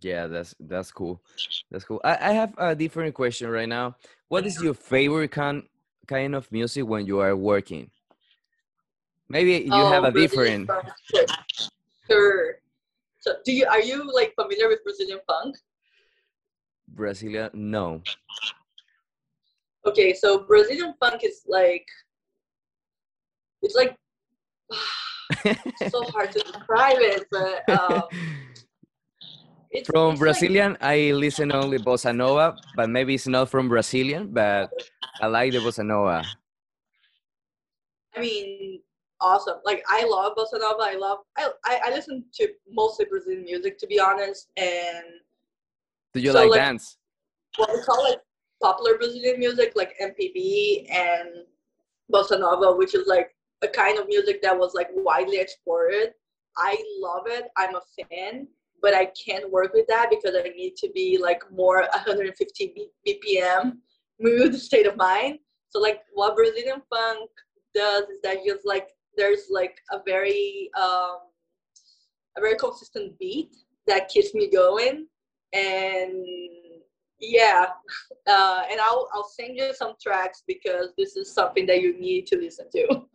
Yeah 0.01 0.27
that's 0.27 0.55
that's 0.59 0.91
cool. 0.91 1.21
That's 1.71 1.83
cool. 1.83 2.01
I, 2.03 2.17
I 2.29 2.31
have 2.33 2.53
a 2.57 2.75
different 2.75 3.15
question 3.15 3.49
right 3.49 3.67
now. 3.67 3.95
What 4.27 4.45
is 4.45 4.61
your 4.61 4.73
favorite 4.73 5.31
kind 5.31 5.63
kind 6.07 6.35
of 6.35 6.51
music 6.51 6.85
when 6.85 7.05
you 7.05 7.19
are 7.19 7.35
working? 7.35 7.89
Maybe 9.29 9.65
you 9.65 9.73
oh, 9.73 9.89
have 9.89 10.03
a 10.03 10.11
Brazilian 10.11 10.65
different. 10.65 10.85
funk. 11.13 11.27
sure. 12.09 12.59
So 13.19 13.33
do 13.43 13.51
you 13.51 13.65
are 13.67 13.81
you 13.81 14.09
like 14.13 14.33
familiar 14.35 14.69
with 14.69 14.83
brazilian 14.83 15.19
funk? 15.27 15.55
Brazilian? 16.89 17.49
No. 17.53 18.01
okay 19.85 20.13
so 20.13 20.39
brazilian 20.39 20.93
funk 20.99 21.23
is 21.23 21.41
like 21.47 21.87
it's 23.67 23.75
like 23.75 23.95
so 25.91 26.03
hard 26.15 26.31
to 26.31 26.39
describe 26.39 26.97
it 26.99 27.27
but 27.31 27.67
um, 27.69 28.03
it's, 29.71 29.89
from 29.89 30.11
it's 30.11 30.19
Brazilian, 30.19 30.71
like, 30.79 30.83
I 30.83 31.11
listen 31.11 31.51
only 31.51 31.77
bossa 31.77 32.15
nova, 32.15 32.55
but 32.77 32.89
maybe 32.89 33.15
it's 33.15 33.27
not 33.27 33.49
from 33.49 33.67
Brazilian, 33.67 34.31
but 34.31 34.71
I 35.21 35.27
like 35.27 35.51
the 35.51 35.59
bossa 35.59 35.85
nova. 35.85 36.23
I 38.15 38.19
mean, 38.21 38.79
awesome. 39.19 39.57
Like 39.65 39.83
I 39.89 40.05
love 40.05 40.35
bossa 40.37 40.57
nova. 40.59 40.83
I 40.83 40.95
love. 40.95 41.19
I 41.37 41.49
I, 41.65 41.79
I 41.85 41.89
listen 41.91 42.23
to 42.35 42.47
mostly 42.71 43.05
Brazilian 43.11 43.43
music 43.43 43.77
to 43.79 43.87
be 43.87 43.99
honest, 43.99 44.47
and 44.55 45.05
Do 46.13 46.21
you 46.21 46.31
So, 46.31 46.39
like 46.39 46.49
like- 46.51 46.59
dance? 46.59 46.97
what 47.57 47.69
we 47.73 47.81
call 47.83 48.03
like 48.09 48.19
popular 48.63 48.97
Brazilian 48.97 49.37
music, 49.37 49.73
like 49.75 49.93
MPB 50.01 50.89
and 50.89 51.29
bossa 52.11 52.39
nova, 52.39 52.71
which 52.75 52.95
is 52.95 53.05
like 53.05 53.35
a 53.63 53.67
kind 53.67 53.97
of 53.97 54.07
music 54.07 54.41
that 54.41 54.57
was 54.57 54.73
like 54.73 54.89
widely 54.93 55.39
exported. 55.39 56.13
I 56.57 56.81
love 56.99 57.23
it. 57.27 57.45
I'm 57.55 57.75
a 57.75 57.81
fan, 58.09 58.47
but 58.81 58.93
I 58.93 59.11
can't 59.25 59.51
work 59.51 59.73
with 59.73 59.87
that 59.87 60.09
because 60.09 60.35
I 60.35 60.49
need 60.49 60.75
to 60.77 60.89
be 60.93 61.17
like 61.21 61.41
more 61.51 61.81
150 61.91 62.91
BPM 63.07 63.77
mood 64.19 64.55
state 64.59 64.87
of 64.87 64.97
mind. 64.97 65.39
So 65.69 65.79
like 65.79 66.01
what 66.13 66.35
Brazilian 66.35 66.81
funk 66.89 67.29
does 67.75 68.03
is 68.05 68.19
that 68.23 68.45
just 68.45 68.65
like 68.65 68.89
there's 69.15 69.47
like 69.49 69.77
a 69.91 69.99
very 70.05 70.69
um, 70.77 71.17
a 72.37 72.41
very 72.41 72.55
consistent 72.55 73.17
beat 73.19 73.55
that 73.87 74.09
keeps 74.09 74.33
me 74.33 74.49
going 74.49 75.07
and 75.53 76.25
yeah 77.19 77.67
uh, 78.27 78.63
and 78.69 78.79
I'll 78.79 79.09
I'll 79.13 79.27
send 79.27 79.57
you 79.57 79.73
some 79.73 79.93
tracks 80.01 80.43
because 80.47 80.89
this 80.97 81.15
is 81.15 81.33
something 81.33 81.65
that 81.67 81.81
you 81.81 81.99
need 81.99 82.27
to 82.27 82.37
listen 82.37 82.69
to. 82.71 83.01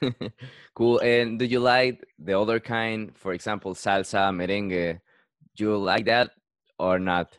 cool. 0.74 0.98
And 1.00 1.38
do 1.38 1.44
you 1.44 1.60
like 1.60 2.04
the 2.18 2.38
other 2.38 2.60
kind, 2.60 3.16
for 3.16 3.32
example, 3.32 3.74
salsa, 3.74 4.30
merengue? 4.32 5.00
Do 5.56 5.64
you 5.64 5.76
like 5.76 6.06
that 6.06 6.30
or 6.78 6.98
not? 6.98 7.36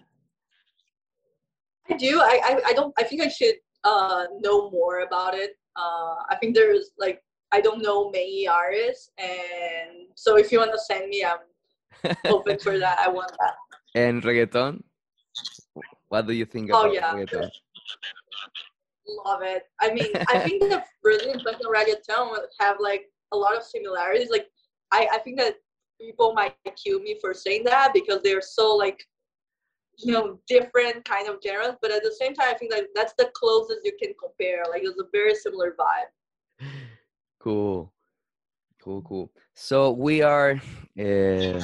I 1.89 1.97
do. 1.97 2.19
I, 2.21 2.39
I, 2.43 2.61
I 2.67 2.73
don't. 2.73 2.93
I 2.97 3.03
think 3.03 3.21
I 3.21 3.27
should 3.27 3.55
uh, 3.83 4.25
know 4.39 4.69
more 4.71 5.01
about 5.01 5.35
it. 5.35 5.57
Uh, 5.75 6.15
I 6.29 6.37
think 6.39 6.55
there's 6.55 6.91
like 6.97 7.21
I 7.51 7.61
don't 7.61 7.81
know 7.81 8.09
many 8.09 8.47
artists, 8.47 9.11
and 9.17 10.07
so 10.15 10.37
if 10.37 10.51
you 10.51 10.59
want 10.59 10.71
to 10.71 10.79
send 10.79 11.09
me, 11.09 11.25
I'm 11.25 12.15
open 12.25 12.57
for 12.59 12.79
that. 12.79 12.99
I 12.99 13.09
want 13.09 13.31
that. 13.39 13.55
and 13.95 14.23
reggaeton? 14.23 14.81
What 16.09 16.27
do 16.27 16.33
you 16.33 16.45
think 16.45 16.69
Oh, 16.73 16.81
about 16.81 16.93
yeah. 16.93 17.13
reggaeton? 17.13 17.49
Love 19.07 19.41
it. 19.41 19.63
I 19.81 19.93
mean, 19.93 20.11
I 20.29 20.39
think 20.39 20.61
that 20.69 20.87
Brazilian 21.01 21.39
funk 21.39 21.57
and 21.61 21.73
reggaeton 21.73 22.37
have 22.59 22.77
like 22.79 23.09
a 23.31 23.37
lot 23.37 23.55
of 23.57 23.63
similarities. 23.63 24.29
Like, 24.29 24.47
I, 24.91 25.07
I 25.13 25.17
think 25.19 25.39
that 25.39 25.55
people 25.99 26.33
might 26.33 26.55
kill 26.81 26.99
me 26.99 27.17
for 27.19 27.33
saying 27.33 27.63
that 27.65 27.91
because 27.93 28.21
they're 28.23 28.41
so 28.41 28.75
like, 28.75 29.03
you 29.97 30.13
know, 30.13 30.39
different 30.47 31.05
kind 31.05 31.27
of 31.27 31.37
genres. 31.45 31.75
But 31.81 31.91
at 31.91 32.03
the 32.03 32.15
same 32.19 32.33
time, 32.33 32.47
I 32.49 32.57
think 32.57 32.71
that 32.71 32.85
that's 32.95 33.13
the 33.17 33.31
closest 33.33 33.79
you 33.83 33.93
can 34.01 34.13
compare. 34.19 34.63
Like, 34.69 34.83
it's 34.83 34.99
a 34.99 35.05
very 35.11 35.35
similar 35.35 35.75
vibe. 35.79 36.67
Cool, 37.39 37.91
cool, 38.81 39.01
cool. 39.01 39.31
So 39.53 39.91
we 39.91 40.21
are 40.21 40.61
uh, 40.99 41.61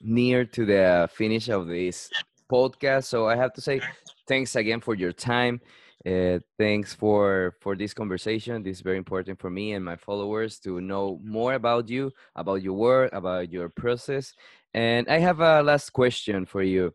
near 0.00 0.44
to 0.44 0.66
the 0.66 1.08
finish 1.12 1.48
of 1.48 1.66
this 1.66 2.10
podcast. 2.50 3.04
So 3.04 3.28
I 3.28 3.36
have 3.36 3.52
to 3.54 3.60
say 3.60 3.80
thanks 4.28 4.56
again 4.56 4.80
for 4.80 4.94
your 4.94 5.12
time. 5.12 5.60
Uh, 6.06 6.38
thanks 6.56 6.94
for 6.94 7.56
for 7.60 7.74
this 7.74 7.92
conversation. 7.92 8.62
This 8.62 8.76
is 8.76 8.82
very 8.82 8.96
important 8.96 9.40
for 9.40 9.50
me 9.50 9.72
and 9.72 9.84
my 9.84 9.96
followers 9.96 10.60
to 10.60 10.80
know 10.80 11.18
more 11.24 11.54
about 11.54 11.88
you, 11.88 12.12
about 12.36 12.62
your 12.62 12.74
work, 12.74 13.12
about 13.12 13.50
your 13.50 13.68
process. 13.68 14.32
And 14.72 15.08
I 15.08 15.18
have 15.18 15.40
a 15.40 15.62
last 15.62 15.90
question 15.90 16.46
for 16.46 16.62
you. 16.62 16.94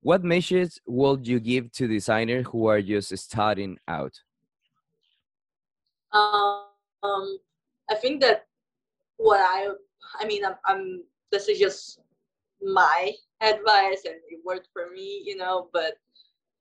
What 0.00 0.24
message 0.24 0.80
would 0.86 1.26
you 1.26 1.40
give 1.40 1.72
to 1.72 1.86
designers 1.88 2.46
who 2.50 2.66
are 2.68 2.80
just 2.80 3.16
starting 3.18 3.76
out? 3.86 4.14
Um, 6.12 7.38
I 7.90 7.96
think 8.00 8.22
that 8.22 8.46
what 9.18 9.40
I, 9.40 9.68
I 10.20 10.24
mean, 10.26 10.44
I'm, 10.46 10.54
I'm, 10.64 11.02
this 11.30 11.48
is 11.48 11.58
just 11.58 11.98
my 12.62 13.12
advice 13.42 14.04
and 14.04 14.14
it 14.30 14.40
worked 14.44 14.68
for 14.72 14.90
me, 14.90 15.22
you 15.24 15.36
know, 15.36 15.68
but 15.72 15.94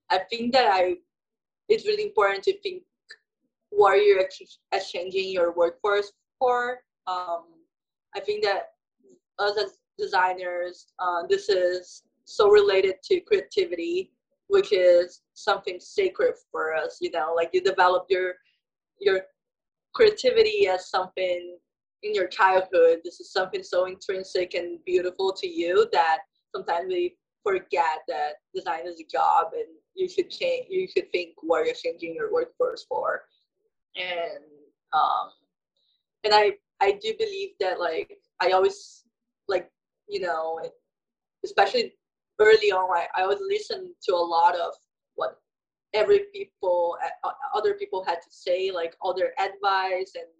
I 0.10 0.20
think 0.30 0.54
that 0.54 0.68
I, 0.72 0.96
it's 1.70 1.86
really 1.86 2.04
important 2.04 2.44
to 2.44 2.60
think 2.60 2.84
what 3.70 3.96
you're 3.96 4.20
ex- 4.20 4.60
exchanging 4.72 5.30
your 5.32 5.54
workforce 5.54 6.12
for. 6.40 6.80
Um, 7.08 7.46
I 8.16 8.20
think 8.20 8.44
that 8.44 8.72
us 9.40 9.58
as 9.58 9.78
designers, 9.98 10.88
uh, 11.00 11.24
this 11.28 11.50
is 11.50 12.04
so 12.26 12.50
related 12.50 12.96
to 13.04 13.20
creativity, 13.22 14.12
which 14.48 14.72
is 14.72 15.22
something 15.34 15.80
sacred 15.80 16.34
for 16.52 16.74
us, 16.74 16.98
you 17.02 17.12
know, 17.12 17.34
like 17.36 17.50
you 17.54 17.62
develop 17.62 18.06
your, 18.10 18.34
your 19.00 19.22
creativity 19.94 20.68
as 20.68 20.90
something 20.90 21.58
in 22.04 22.14
your 22.14 22.28
childhood 22.28 23.00
this 23.04 23.20
is 23.20 23.32
something 23.32 23.64
so 23.64 23.86
intrinsic 23.86 24.54
and 24.54 24.80
beautiful 24.86 25.34
to 25.34 25.48
you 25.48 25.88
that 25.92 26.20
sometimes 26.56 26.88
we 26.88 27.16
forget 27.44 28.00
that 28.08 28.34
design 28.54 28.86
is 28.86 29.00
a 29.00 29.12
job 29.12 29.48
and 29.54 29.68
you 29.98 30.08
should 30.08 30.30
change 30.30 30.68
you 30.70 30.88
should 30.88 31.12
think 31.12 31.34
what 31.42 31.66
you're 31.66 31.76
changing 31.76 32.16
your 32.16 32.32
workforce 32.32 32.86
for. 32.88 33.24
And 33.96 34.44
um 34.94 35.32
and 36.24 36.34
i 36.34 36.54
i 36.82 36.92
do 36.92 37.14
believe 37.18 37.50
that 37.60 37.80
like 37.80 38.18
i 38.40 38.52
always 38.52 39.04
like 39.48 39.70
you 40.08 40.22
know 40.22 40.60
especially 41.44 41.94
early 42.40 42.72
on 42.72 42.90
i, 42.96 43.08
I 43.16 43.24
always 43.24 43.40
listen 43.42 43.94
to 44.04 44.14
a 44.14 44.28
lot 44.36 44.56
of 44.56 44.74
what 45.16 45.40
every 45.94 46.26
people 46.34 46.98
uh, 47.24 47.32
other 47.54 47.74
people 47.74 48.04
had 48.04 48.22
to 48.22 48.30
say 48.30 48.72
like 48.72 48.96
all 49.02 49.14
their 49.14 49.34
advice 49.40 50.14
and 50.16 50.32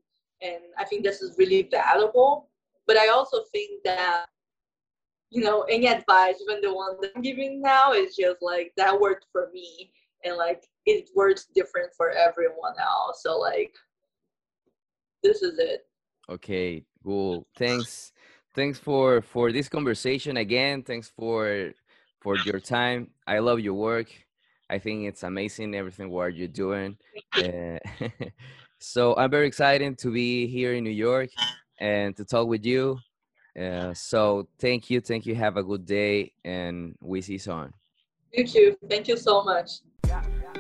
and 0.42 0.64
i 0.78 0.86
think 0.86 1.04
this 1.04 1.22
is 1.22 1.38
really 1.38 1.68
valuable. 1.72 2.50
But 2.86 2.98
i 2.98 3.08
also 3.10 3.44
think 3.52 3.84
that 3.84 4.26
you 5.30 5.42
know 5.42 5.64
any 5.64 5.88
advice 5.88 6.36
even 6.42 6.62
the 6.62 6.74
one 6.74 6.96
that 7.02 7.12
i'm 7.16 7.22
giving 7.22 7.62
now 7.62 7.92
is 7.92 8.16
just 8.16 8.38
like 8.42 8.72
that 8.78 8.98
worked 9.00 9.26
for 9.32 9.50
me 9.54 9.92
and 10.24 10.38
like 10.38 10.64
it 10.86 11.10
works 11.16 11.48
different 11.54 11.92
for 11.96 12.12
everyone 12.12 12.74
else. 12.80 13.22
So 13.24 13.38
like 13.38 13.76
this 15.24 15.42
is 15.42 15.60
it. 15.60 15.86
Okay 16.30 16.84
cool. 17.04 17.48
Thanks 17.58 18.12
thanks 18.56 18.80
for 18.80 19.22
for 19.22 19.52
this 19.52 19.70
conversation 19.70 20.38
again. 20.38 20.84
Thanks 20.84 21.10
for 21.10 21.72
for 22.22 22.38
your 22.38 22.60
time. 22.60 23.12
I 23.26 23.40
love 23.40 23.60
your 23.60 23.76
work. 23.76 24.08
I 24.70 24.80
think 24.80 25.08
it's 25.08 25.24
amazing 25.24 25.76
everything 25.76 26.10
what 26.10 26.36
you're 26.36 26.48
doing. 26.48 26.98
Uh, 27.38 27.78
so 28.80 29.16
i'm 29.18 29.32
very 29.32 29.48
excited 29.48 29.98
to 29.98 30.12
be 30.12 30.46
here 30.46 30.74
in 30.74 30.84
new 30.84 30.92
york 30.92 31.30
and 31.80 32.16
to 32.16 32.24
talk 32.24 32.48
with 32.48 32.64
you 32.64 33.00
uh, 33.58 33.94
so 33.94 34.48
thank 34.60 34.90
you, 34.90 35.02
thank 35.02 35.26
you. 35.26 35.36
Have 35.36 35.58
a 35.58 35.64
good 35.64 35.86
day, 35.86 36.34
and 36.44 36.96
we 37.02 37.22
see 37.22 37.34
you 37.34 37.40
soon. 37.40 37.74
You 38.32 38.46
too. 38.46 38.78
Thank 38.88 39.08
you 39.08 39.18
so 39.18 39.44
much. 39.44 39.82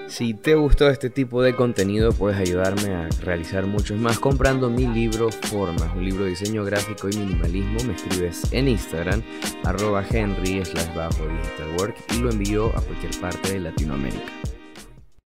Si 0.08 0.34
te 0.34 0.56
gustó 0.56 0.90
este 0.90 1.10
tipo 1.10 1.42
de 1.42 1.56
contenido, 1.56 2.14
puedes 2.14 2.38
ayudarme 2.38 2.94
a 2.96 3.10
realizar 3.22 3.66
muchos 3.66 3.98
más 3.98 4.20
comprando 4.20 4.70
mi 4.70 4.88
libro 4.88 5.30
Formas, 5.32 5.94
un 5.96 6.06
libro 6.06 6.24
de 6.24 6.32
diseño 6.32 6.64
gráfico 6.64 7.10
y 7.10 7.18
minimalismo. 7.18 7.80
Me 7.86 7.94
escribes 7.94 8.52
en 8.54 8.70
Instagram, 8.70 9.22
arroba 9.66 10.06
henry 10.10 10.64
slash 10.64 10.94
bajo 10.96 11.28
digital 11.28 11.76
work 11.78 11.96
y 12.14 12.20
lo 12.20 12.30
envío 12.30 12.68
a 12.78 12.82
cualquier 12.82 13.20
parte 13.20 13.54
de 13.54 13.60
Latinoamérica. 13.60 14.57